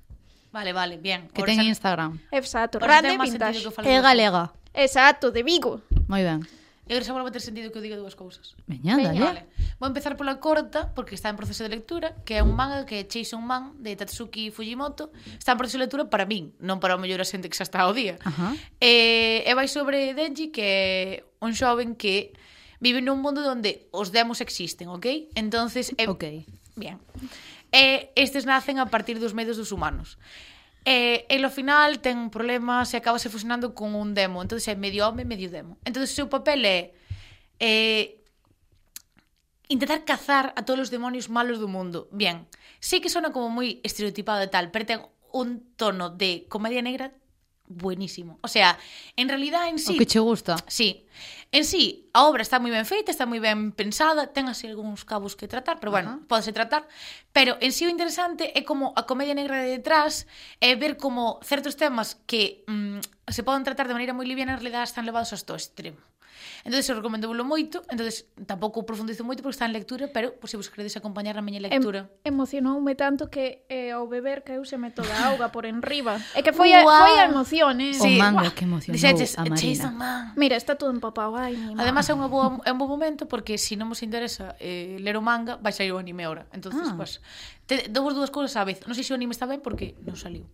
[0.52, 1.30] Vale, vale, bien.
[1.32, 1.70] Que ten esa...
[1.70, 2.18] Instagram.
[2.28, 3.62] Exacto, Rande Vintage.
[3.86, 4.52] É galega.
[4.76, 5.80] Exacto, de Vigo.
[6.06, 6.44] Moi ben.
[6.86, 8.54] E agora xa a ter sentido que eu diga dúas cousas.
[8.70, 9.18] Veña, dale.
[9.18, 9.42] Vale.
[9.82, 13.02] Vou empezar pola corta, porque está en proceso de lectura, que é un manga que
[13.02, 15.10] é Chase Man, de Tatsuki Fujimoto.
[15.34, 17.66] Está en proceso de lectura para min, non para o mellor a xente que xa
[17.66, 18.22] está ao día.
[18.22, 18.54] Ajá.
[18.78, 22.38] E, e vai sobre Denji, que é un xoven que
[22.78, 25.34] vive nun mundo onde os demos existen, ok?
[25.34, 26.06] Entonces, é...
[26.06, 26.46] Ok.
[26.78, 27.02] Bien.
[27.74, 30.22] E estes nacen a partir dos medos dos humanos.
[30.86, 34.38] E, e ao final ten un problema se acabase fusionando con un demo.
[34.38, 35.82] Entón é medio home, medio demo.
[35.82, 36.94] Entón o seu papel é
[37.58, 38.22] eh,
[39.66, 42.06] intentar cazar a todos os demonios malos do mundo.
[42.14, 42.46] Bien,
[42.78, 45.02] sei que sona como moi estereotipado e tal, pero ten
[45.34, 47.10] un tono de comedia negra
[47.68, 48.38] buenísimo.
[48.42, 48.78] O sea,
[49.16, 49.94] en realidad en sí...
[49.94, 50.56] O que che gusta.
[50.66, 51.06] Sí.
[51.52, 55.06] En sí, a obra está moi ben feita, está moi ben pensada, ten así algúns
[55.06, 56.26] cabos que tratar, pero bueno, uh -huh.
[56.26, 56.84] podese tratar,
[57.32, 60.26] pero en sí o interesante é como a comedia negra de detrás,
[60.58, 64.60] é ver como certos temas que mm, se poden tratar de maneira moi liviana en
[64.60, 66.02] realidad están levados hasta o extremo.
[66.64, 70.56] Entonces, eu recomendábolo moito, entonces tampouco profundizo moito porque está en lectura, pero por se
[70.56, 72.10] vos queredes acompañar na miña lectura.
[72.24, 76.18] Em emocionoume tanto que eh, ao beber caeuseme toda a auga por enriba.
[76.36, 77.94] É que foi a, foi a emoción, eh?
[77.94, 78.16] Sí.
[78.16, 79.90] O manga que emocionou Dixeches, a "Cheis Marina.
[79.94, 80.22] man.
[80.36, 83.56] Mira, está todo empapado, ai, mi Además é unha boa é un bo momento porque
[83.56, 86.46] se si non vos interesa eh, ler o manga, vai sair o anime ahora.
[86.52, 86.94] Entonces, Ah.
[86.96, 87.18] pues,
[87.66, 88.78] te dou dúas cousas á vez.
[88.86, 90.46] Non sei se o anime está ben porque non saliu.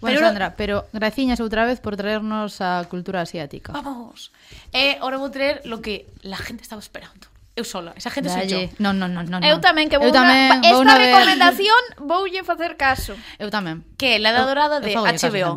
[0.00, 0.26] Bueno, pero...
[0.26, 3.72] Sandra, pero graciñas outra vez por traernos a cultura asiática.
[3.72, 4.32] Vamos.
[4.72, 7.28] E eh, ora vou traer lo que la gente estaba esperando.
[7.56, 8.44] Eu sola, esa gente Dalle.
[8.44, 8.76] sou yo.
[8.76, 9.40] Non, non, non, non.
[9.40, 10.76] Eu tamén que vou, eu tamén, una...
[10.76, 13.16] vou esta recomendación recomendación voulle facer caso.
[13.40, 13.80] Eu tamén.
[13.96, 15.56] Que la da dorada de HBO.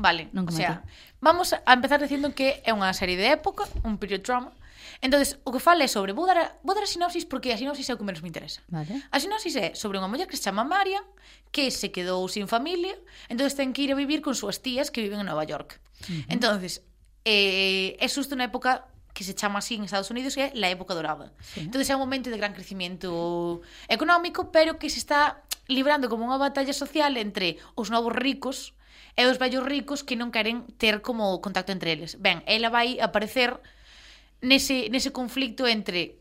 [0.00, 0.56] Vale, non comento.
[0.56, 0.80] o sea,
[1.20, 4.48] vamos a empezar dicindo que é unha serie de época, un period drama,
[5.00, 7.58] Entonces, o que fala é sobre, vou dar, a, vou dar a sinopsis porque a
[7.58, 8.60] sinopsis é o que menos me interesa.
[8.68, 9.02] Vale.
[9.10, 11.02] A sinopsis é sobre unha muller que se chama Maria,
[11.52, 12.96] que se quedou sin familia,
[13.28, 15.80] entonces ten que ir a vivir con súas tías que viven en Nova York.
[16.08, 16.32] Uh -huh.
[16.32, 16.84] Entonces,
[17.24, 20.68] eh, é xusto unha época que se chama así en Estados Unidos que é la
[20.68, 21.32] época dorada.
[21.40, 21.64] Sí.
[21.64, 26.36] Entonces é un momento de gran crecimiento económico, pero que se está librando como unha
[26.36, 28.76] batalla social entre os novos ricos
[29.16, 32.20] e os vellos ricos que non queren ter como contacto entre eles.
[32.20, 33.56] Ben, ela vai aparecer
[34.40, 36.18] nese, nese conflicto entre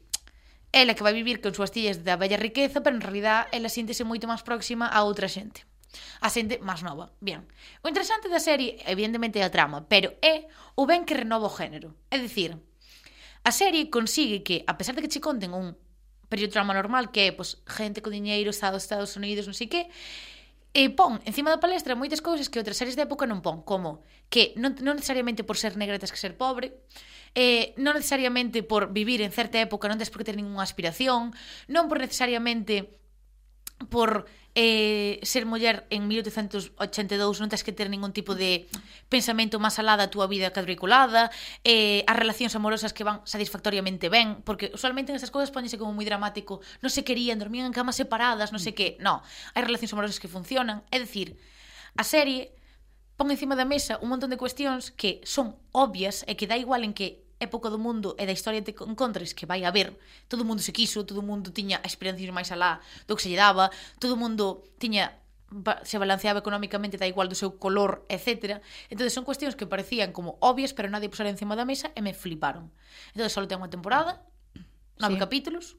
[0.76, 4.04] ela que vai vivir con súas tías da bella riqueza, pero en realidad ela síntese
[4.04, 5.64] moito máis próxima a outra xente.
[6.20, 7.16] A xente máis nova.
[7.24, 7.48] Bien.
[7.80, 11.56] O interesante da serie, evidentemente, é a trama, pero é o ben que renova o
[11.56, 11.96] género.
[12.12, 12.60] É dicir,
[13.48, 15.80] a serie consigue que, a pesar de que che conten un
[16.28, 19.88] periodrama normal que é pois, gente con diñeiro, Estados, Estados Unidos, non sei que,
[20.76, 24.04] e pon encima da palestra moitas cousas que outras series de época non pon, como
[24.28, 26.84] que non, non necesariamente por ser negra tens que ser pobre,
[27.36, 31.36] eh, non necesariamente por vivir en certa época non tes por que ter ninguna aspiración,
[31.68, 32.96] non por necesariamente
[33.92, 34.26] por
[34.56, 38.72] eh, ser muller en 1882 non tens que ter ningún tipo de
[39.12, 41.28] pensamento máis alá da túa vida cadriculada
[41.68, 45.92] eh, as relacións amorosas que van satisfactoriamente ben, porque usualmente en estas cousas poñese como
[45.92, 49.20] moi dramático, non se querían dormían en camas separadas, non sei que, no.
[49.52, 51.36] Hai relacións amorosas que funcionan, é dicir
[52.00, 52.56] a serie
[53.20, 56.88] pon encima da mesa un montón de cuestións que son obvias e que dá igual
[56.88, 60.48] en que época do mundo e da historia te encontres que vai haber, todo o
[60.48, 63.72] mundo se quiso, todo o mundo tiña experiencias máis alá do que se lle daba,
[64.00, 65.20] todo o mundo tiña
[65.84, 68.60] se balanceaba económicamente da igual do seu color, etc.
[68.90, 72.16] Entón son cuestións que parecían como obvias, pero nadie pusera encima da mesa e me
[72.16, 72.72] fliparon.
[73.14, 74.26] Entón só ten unha temporada,
[75.00, 75.22] nove sí.
[75.22, 75.78] capítulos,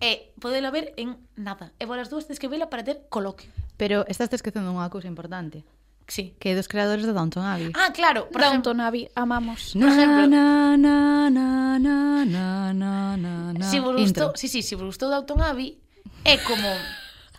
[0.00, 1.72] e podela ver en nada.
[1.80, 3.48] E vou as dúas tens que vela para ter coloquio.
[3.80, 5.64] Pero estás esquecendo unha cousa importante.
[6.08, 6.34] Sí.
[6.38, 7.70] Que é dos creadores de Downton Abbey.
[7.74, 8.30] Ah, claro.
[8.30, 9.74] Por Downton Abbey, amamos.
[9.74, 10.26] Por ejemplo.
[10.26, 13.66] Na, na, na, na, na, na, na, na.
[13.66, 15.78] Si vos gustou, sí, sí, si vos gustou Downton Abbey,
[16.24, 16.68] é como...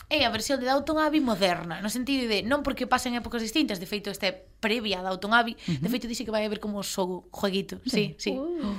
[0.07, 3.76] É a versión de Downton Abbey moderna, no sentido de non porque pasen épocas distintas,
[3.76, 5.84] de feito este é previa a Downton Abbey, uh -huh.
[5.84, 8.32] de feito dixe que vai haber como xogo, jueguito, sí, sí.
[8.32, 8.32] sí.
[8.32, 8.72] Uh.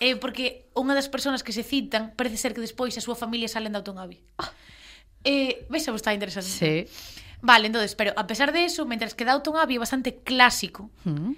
[0.00, 3.44] Eh, porque unha das persoas que se citan parece ser que despois a súa familia
[3.52, 4.24] salen de Downton Abbey.
[4.40, 4.48] Ah.
[5.20, 6.48] Eh, vexa vos está interesante.
[6.48, 6.88] Sí.
[7.42, 11.32] Vale, entonces, pero a pesar de eso, mientras que Downton Abbey é bastante clásico, mm.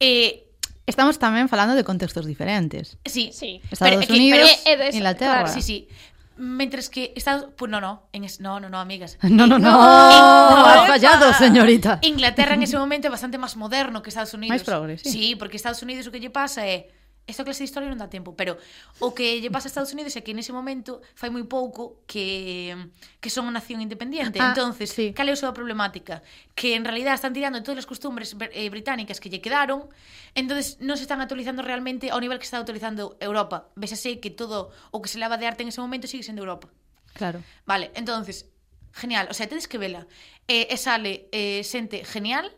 [0.00, 0.46] eh,
[0.86, 2.94] Estamos tamén falando de contextos diferentes.
[3.02, 3.58] Sí, sí.
[3.74, 5.42] Estados pero, Unidos, que, pero, des, Inglaterra.
[5.42, 5.90] Claro, sí, sí.
[6.38, 7.50] Mientras que Estados...
[7.58, 8.06] Pues no, no.
[8.14, 8.38] En es...
[8.38, 9.18] No, no, no, amigas.
[9.26, 9.66] No, no, no.
[9.66, 9.74] no.
[9.74, 11.98] no, Has fallado, señorita.
[12.06, 14.54] Inglaterra en ese momento é bastante máis moderno que Estados Unidos.
[14.54, 15.10] Máis progres, sí.
[15.10, 15.26] sí.
[15.34, 16.86] porque Estados Unidos o que lle pasa é
[17.26, 18.54] esta clase de historia non dá tempo, pero
[19.02, 22.70] o que lle pasa a Estados Unidos é que nese momento fai moi pouco que
[23.18, 24.38] que son unha nación independiente.
[24.38, 25.10] Ah, Entonces, sí.
[25.10, 26.22] cal é a súa problemática?
[26.54, 29.90] Que en realidad están tirando todas as costumbres eh, británicas que lle quedaron,
[30.38, 33.74] entonces non se están actualizando realmente ao nivel que está actualizando Europa.
[33.74, 36.46] Ves así que todo o que se lava de arte en ese momento sigue sendo
[36.46, 36.70] Europa.
[37.18, 37.42] Claro.
[37.66, 38.46] Vale, entonces,
[38.94, 40.06] genial, o sea, tedes que vela.
[40.46, 42.54] Eh, e sale eh, xente genial,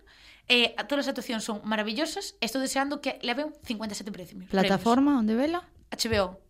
[0.49, 2.35] Eh, todas as actuacións son maravillosas.
[2.41, 4.49] Estou deseando que leven 57 premios.
[4.49, 5.69] Plataforma onde vela?
[5.93, 6.41] HBO.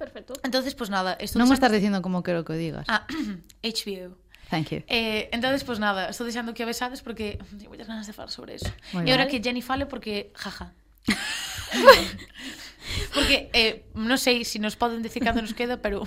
[0.00, 0.34] Perfecto.
[0.42, 2.88] Entonces, pues nada, estou Non me estás dicindo como quero que o digas.
[2.88, 3.04] Ah,
[3.62, 4.16] HBO.
[4.48, 4.80] Thank you.
[4.88, 8.32] Eh, entonces, pues nada, estou deseando que a besades porque tengo moitas ganas de falar
[8.32, 8.68] sobre eso.
[8.96, 10.72] Muy e agora que Jenny fale porque jaja.
[13.14, 16.04] porque eh, non sei se si nos poden decir cando nos queda, pero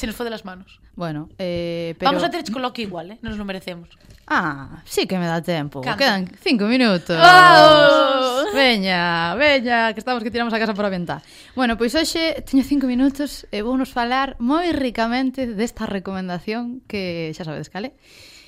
[0.00, 0.80] Se nos fue de las manos.
[0.96, 2.10] Bueno, eh, pero...
[2.10, 3.18] Vamos a ter coloquio igual, ¿eh?
[3.20, 3.90] Nos lo merecemos.
[4.26, 5.82] Ah, sí que me da tempo.
[5.82, 5.98] Canta.
[5.98, 7.18] Quedan cinco minutos.
[7.18, 8.46] ¡Vamos!
[8.54, 11.20] Veña, veña, que estamos que tiramos a casa por a venta.
[11.54, 17.36] Bueno, pois hoxe teño cinco minutos e vou nos falar moi ricamente desta recomendación que
[17.36, 17.92] xa sabedes, cale?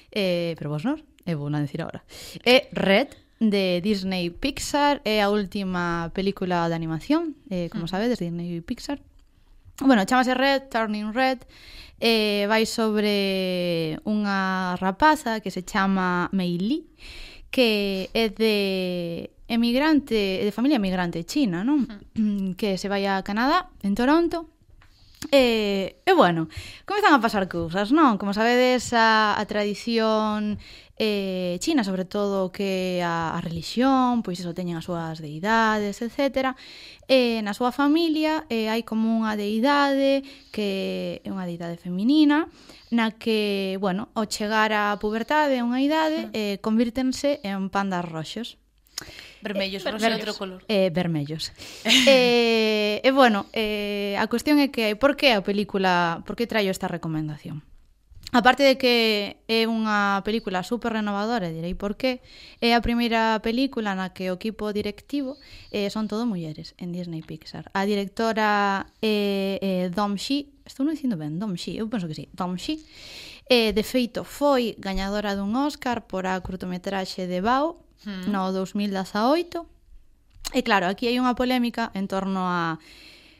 [0.09, 2.01] Eh, pero vos non, e vou na decir agora.
[2.49, 3.13] É Red,
[3.45, 7.93] de Disney Pixar, é a última película de animación, eh, como mm.
[7.93, 9.05] sabedes, Disney Pixar
[9.81, 11.39] Bueno, chamase Red, Turning Red,
[11.99, 16.91] eh, vai sobre unha rapaza que se chama Meili,
[17.49, 18.57] que é de
[19.49, 21.87] emigrante, de familia emigrante china, non?
[22.19, 22.59] Mm.
[22.59, 24.51] Que se vai a Canadá, en Toronto,
[25.33, 26.53] E, e bueno,
[26.85, 28.21] comezan a pasar cousas, non?
[28.21, 30.61] Como sabedes, a, a tradición
[31.01, 36.53] eh, China, sobre todo que a, a religión, pois eso teñen as súas deidades, etc.
[37.09, 40.21] E na súa familia eh, hai como unha deidade
[40.53, 42.53] que é unha deidade feminina
[42.93, 46.37] na que, bueno, ao chegar á pubertade a unha idade, ah.
[46.37, 48.61] eh, convírtense en pandas roxos.
[49.43, 50.23] Vermellos, eh, non vermellos.
[50.23, 50.61] outro color.
[50.71, 51.51] Eh, vermellos.
[52.09, 56.47] eh, e eh, bueno, eh, a cuestión é que por que a película, por que
[56.47, 57.67] traio esta recomendación?
[58.35, 62.25] Aparte de que é unha película super renovadora, direi por qué,
[62.65, 65.37] é a primeira película na que o equipo directivo
[65.69, 67.69] eh, son todo mulleres en Disney Pixar.
[67.77, 72.09] A directora é eh, eh, Dom Shi, estou non dicindo ben, Dom Shi, eu penso
[72.09, 72.81] que sí, Dom Shi,
[73.53, 79.67] eh, de feito foi gañadora dun Oscar por a curtometraxe de Bao, no 2018.
[80.53, 82.77] E claro, aquí hai unha polémica en torno a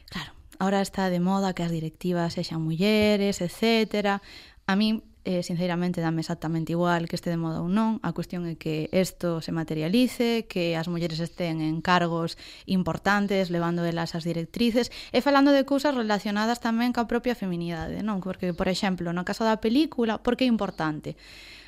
[0.09, 4.17] claro, ahora está de moda que as directivas sexan mulleres, etc.
[4.65, 8.43] A min eh, sinceramente dame exactamente igual que este de moda ou non, a cuestión
[8.43, 12.35] é que isto se materialice, que as mulleres estén en cargos
[12.67, 18.19] importantes, levando elas as directrices, e falando de cousas relacionadas tamén ca propia feminidade, non?
[18.19, 21.15] Porque, por exemplo, no caso da película, por que é importante?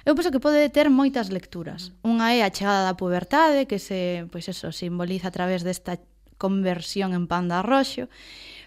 [0.06, 1.90] Eu penso que pode ter moitas lecturas.
[2.06, 2.14] Mm.
[2.14, 5.98] Unha é a chegada da pubertade, que se, pois eso, simboliza a través desta
[6.38, 8.06] conversión en panda roxo,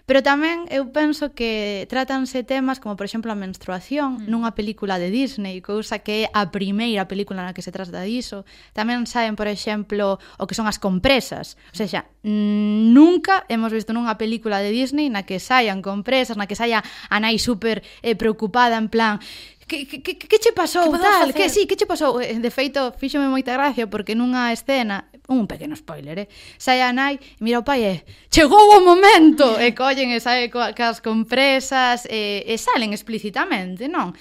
[0.09, 4.33] Pero tamén eu penso que tratanse temas como, por exemplo, a menstruación mm.
[4.33, 8.49] nunha película de Disney, cousa que é a primeira película na que se trata diso.
[8.73, 11.61] Tamén saben, por exemplo, o que son as compresas.
[11.69, 16.57] O sea, nunca hemos visto nunha película de Disney na que saian compresas, na que
[16.57, 16.81] saia
[17.13, 19.21] a nai super eh, preocupada en plan
[19.69, 21.35] que, que, que, que che pasou que tal, facer?
[21.37, 25.13] que si, sí, que che pasou eh, de feito, fíxome moita gracia porque nunha escena
[25.29, 26.29] un pequeno spoiler, eh?
[26.57, 27.95] Sai a nai e mira o pai e
[28.33, 34.17] chegou o momento e collen e sae coas compresas e, e salen explicitamente, non?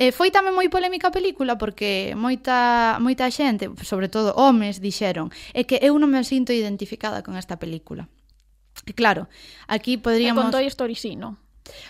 [0.00, 5.30] E foi tamén moi polémica a película porque moita moita xente, sobre todo homes, dixeron
[5.54, 8.10] é que eu non me sinto identificada con esta película.
[8.88, 9.28] E claro,
[9.68, 10.40] aquí poderíamos...
[10.40, 11.36] E con Toy Story sí, non?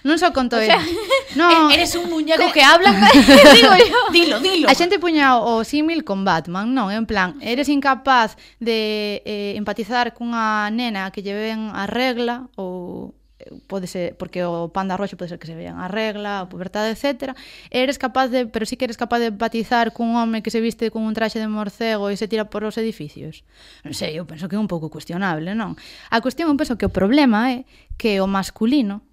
[0.05, 0.89] Non só conto o sea, el.
[1.37, 2.91] No, eres un muñeco que habla,
[3.55, 3.99] digo yo.
[4.11, 4.67] Dilo, dilo.
[4.69, 6.91] A xente puña o símil con Batman, non?
[6.91, 13.15] En plan, eres incapaz de eh, empatizar cunha nena que lle ven a regla ou
[13.39, 16.49] eh, pode ser porque o panda roxo pode ser que se vean a regla, a
[16.51, 17.37] pubertade, etc.
[17.71, 20.91] Eres capaz de, pero sí que eres capaz de batizar cun home que se viste
[20.91, 23.47] con un traxe de morcego e se tira por os edificios.
[23.87, 25.79] Non sei, eu penso que é un pouco cuestionable, non?
[26.11, 27.69] A cuestión, eu penso que o problema é
[28.01, 29.07] que o masculino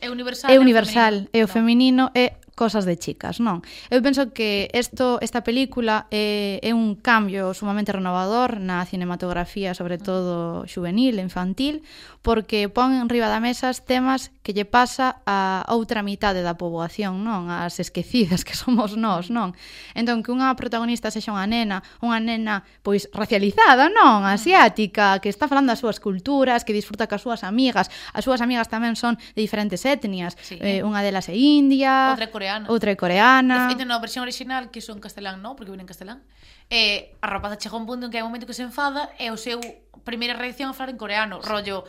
[0.00, 0.50] É universal.
[0.50, 3.60] É universal, é o feminino, é cosas de chicas, non?
[3.92, 10.00] Eu penso que esto, esta película é, é un cambio sumamente renovador na cinematografía, sobre
[10.00, 11.84] todo juvenil, infantil,
[12.24, 17.22] porque pon en riba da mesa temas que lle pasa a outra mitade da poboación,
[17.22, 17.52] non?
[17.52, 19.52] As esquecidas que somos nós, non?
[19.92, 24.24] Entón, que unha protagonista sexa unha nena, unha nena, pois, racializada, non?
[24.24, 28.72] Asiática, que está falando das súas culturas, que disfruta cas súas amigas, as súas amigas
[28.72, 30.56] tamén son de diferentes etnias, sí.
[30.56, 32.70] eh, unha delas é india, outra coreana, coreana.
[32.70, 33.66] Outra é coreana.
[33.66, 35.58] De feito, na versión original que son castelán, non?
[35.58, 36.22] Porque viene en castelán.
[36.70, 39.30] Eh, a rapaza chega un punto en que hai un momento que se enfada e
[39.30, 39.58] o seu
[40.06, 41.50] primeira reacción é falar en coreano, sí.
[41.50, 41.82] rollo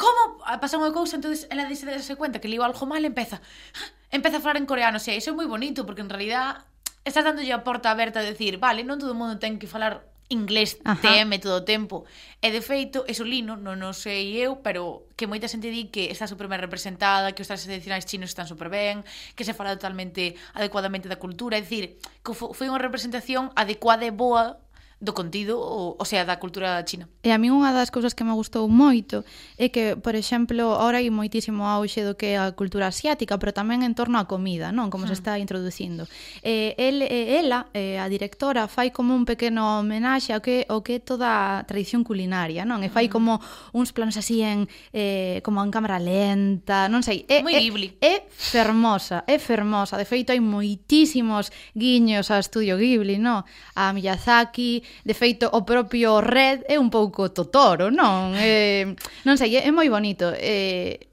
[0.00, 3.88] como pasa unha cousa, entonces ela dice darse cuenta que liu algo mal, empeza ah",
[4.10, 6.66] empeza a falar en coreano, o sea, iso é moi bonito porque en realidad
[7.04, 10.06] estás dándolle a porta aberta a decir, vale, non todo o mundo ten que falar
[10.30, 11.02] inglés Ajá.
[11.02, 12.06] TM todo o tempo.
[12.40, 16.08] E de feito, eso lino, non o sei eu, pero que moita xente di que
[16.08, 19.04] está super ben representada, que os tradicionais chinos están super ben,
[19.36, 24.14] que se fala totalmente adecuadamente da cultura, é dicir, que foi unha representación adecuada e
[24.14, 24.56] boa
[25.00, 27.08] do contido, o, o sea, da cultura china.
[27.24, 29.24] E a mí unha das cousas que me gustou moito
[29.56, 33.56] é que, por exemplo, ahora hai moitísimo auxe do que é a cultura asiática, pero
[33.56, 34.92] tamén en torno á comida, non?
[34.92, 35.12] Como hmm.
[35.12, 35.20] se ah.
[35.20, 36.04] está introducindo.
[36.44, 40.96] E el, ela, eh, a directora, fai como un pequeno homenaxe ao que, ao que
[40.96, 42.84] é toda a tradición culinaria, non?
[42.84, 43.14] E fai hmm.
[43.16, 43.40] como
[43.72, 47.24] uns planos así en eh, como en cámara lenta, non sei.
[47.24, 47.96] É, Moi Ghibli.
[48.04, 49.96] É, é fermosa, é fermosa.
[49.96, 53.48] De feito, hai moitísimos guiños a Estudio Ghibli, non?
[53.80, 58.34] A Miyazaki, de feito o propio Red é un pouco totoro, non?
[58.36, 60.30] Eh, non sei, é, é moi bonito.
[60.36, 61.10] Eh,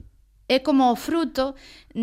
[0.48, 1.54] é como o fruto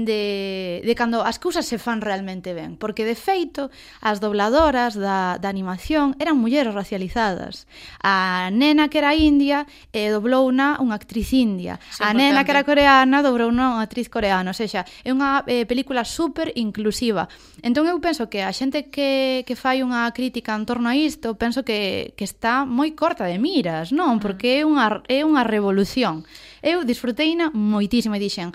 [0.04, 3.72] de, de cando as cousas se fan realmente ben, porque de feito
[4.04, 7.64] as dobladoras da, da animación eran mulleres racializadas.
[8.04, 9.64] A nena que era india
[9.96, 11.80] e eh, doblouna unha actriz india.
[11.96, 15.64] Sí, a nena que era coreana dobrou unha actriz coreana, ou seja, é unha eh,
[15.64, 17.32] película super inclusiva.
[17.64, 21.40] Entón eu penso que a xente que, que fai unha crítica en torno a isto,
[21.40, 24.20] penso que, que está moi corta de miras, non?
[24.20, 26.28] Porque é unha, é unha revolución.
[26.66, 28.50] Eu disfruteina moitísimo e dixen,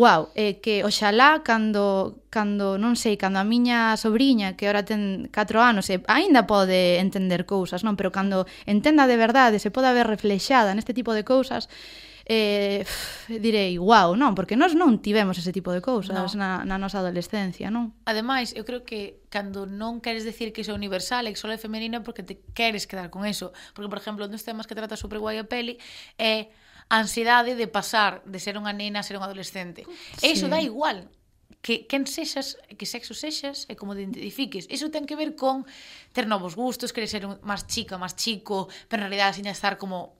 [0.00, 5.28] wow, é que oxalá cando, cando non sei, cando a miña sobrinha que ora ten
[5.28, 9.92] 4 anos e aínda pode entender cousas, non, pero cando entenda de verdade, se pode
[9.92, 11.68] ver reflexada neste tipo de cousas,
[12.24, 12.86] eh,
[13.28, 16.40] direi, wow, non, porque nós non tivemos ese tipo de cousas no.
[16.40, 17.92] na, na nosa adolescencia, non?
[18.08, 21.50] Ademais, eu creo que cando non queres decir que iso é universal e que só
[21.52, 23.52] é femenina porque te queres quedar con eso.
[23.76, 25.76] Porque, por exemplo, un dos temas que trata super guai a peli
[26.16, 26.54] é
[26.90, 29.86] ansiedade de pasar de ser unha nena a ser un adolescente.
[30.18, 30.26] Sí.
[30.26, 31.08] E iso dá igual
[31.62, 34.66] que quen sexas, que sexo sexas e como te identifiques.
[34.66, 35.64] Iso ten que ver con
[36.10, 40.18] ter novos gustos, querer ser máis chica, máis chico, pero en realidad sin estar como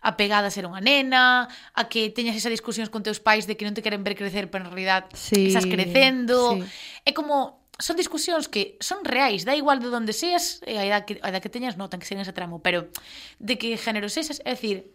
[0.00, 3.66] apegada a ser unha nena, a que teñas esas discusións con teus pais de que
[3.66, 6.58] non te queren ver crecer, pero en realidad sí, estás crecendo.
[6.58, 6.66] Sí.
[7.06, 11.06] É como son discusións que son reais, da igual de onde seas, e a edad
[11.06, 12.90] que, a edad que teñas, non, ten que ser en ese tramo, pero
[13.38, 14.90] de que género sexas, é dicir,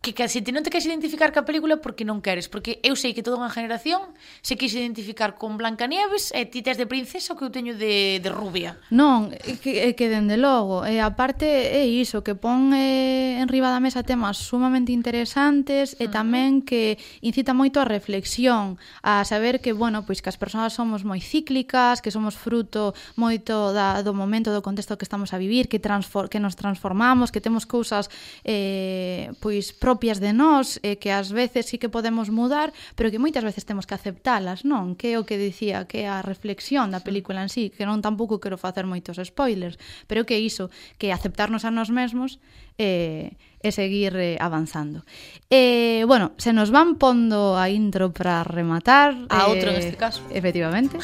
[0.00, 3.18] que casi ti non te queres identificar ca película porque non queres, porque eu sei
[3.18, 4.14] que toda unha generación
[4.46, 8.30] se quis identificar con Blancanieves e ti tes de princesa que eu teño de, de
[8.30, 8.78] rubia.
[8.94, 13.50] Non, é que, é que dende logo, e aparte é iso, que pon eh, en
[13.50, 19.58] riba da mesa temas sumamente interesantes e tamén que incita moito a reflexión, a saber
[19.58, 24.14] que, bueno, pois que as persoas somos moi cíclicas, que somos fruto moito da, do
[24.14, 28.06] momento, do contexto que estamos a vivir, que, transfor que nos transformamos, que temos cousas
[28.46, 33.16] eh, pois propias de nós e que ás veces sí que podemos mudar, pero que
[33.16, 34.92] moitas veces temos que aceptalas, non?
[35.00, 38.04] Que é o que dicía, que é a reflexión da película en sí, que non
[38.04, 40.68] tampouco quero facer moitos spoilers, pero que é iso,
[41.00, 42.36] que aceptarnos a nós mesmos
[42.76, 43.32] eh,
[43.62, 45.02] e seguir eh, avanzando.
[45.50, 49.14] Eh, bueno, se nos van pondo a intro para rematar.
[49.28, 50.22] A eh, outro neste caso.
[50.30, 50.98] Efectivamente.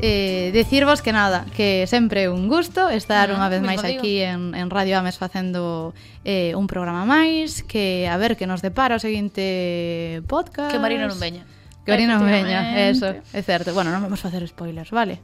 [0.00, 4.54] Eh, decirvos que nada, que sempre un gusto estar ah, unha vez máis aquí en,
[4.54, 5.90] en Radio Ames facendo
[6.22, 10.70] eh, un programa máis, que a ver que nos depara o seguinte podcast.
[10.70, 11.42] Que Marina non veña.
[11.82, 13.74] Que Marina non veña, eso, é certo.
[13.74, 15.18] Bueno, non vamos facer spoilers, vale?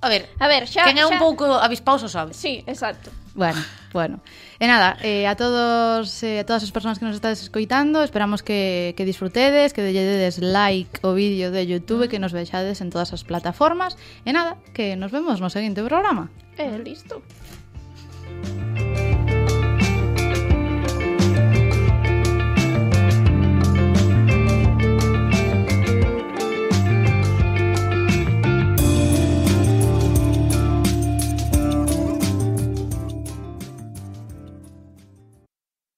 [0.00, 1.12] A ver, a ver, xa, quen é xa...
[1.12, 2.32] un pouco avispauso sabe.
[2.32, 3.12] Sí, exacto.
[3.34, 3.62] Bueno,
[3.92, 4.20] bueno.
[4.58, 8.42] E nada, eh, a todos eh, a todas as persoas que nos estades escoitando, esperamos
[8.42, 13.14] que, que disfrutedes, que delledes like o vídeo de Youtube, que nos vexades en todas
[13.14, 13.94] as plataformas.
[14.26, 16.28] E nada, que nos vemos no seguinte programa.
[16.58, 17.22] Eh, listo.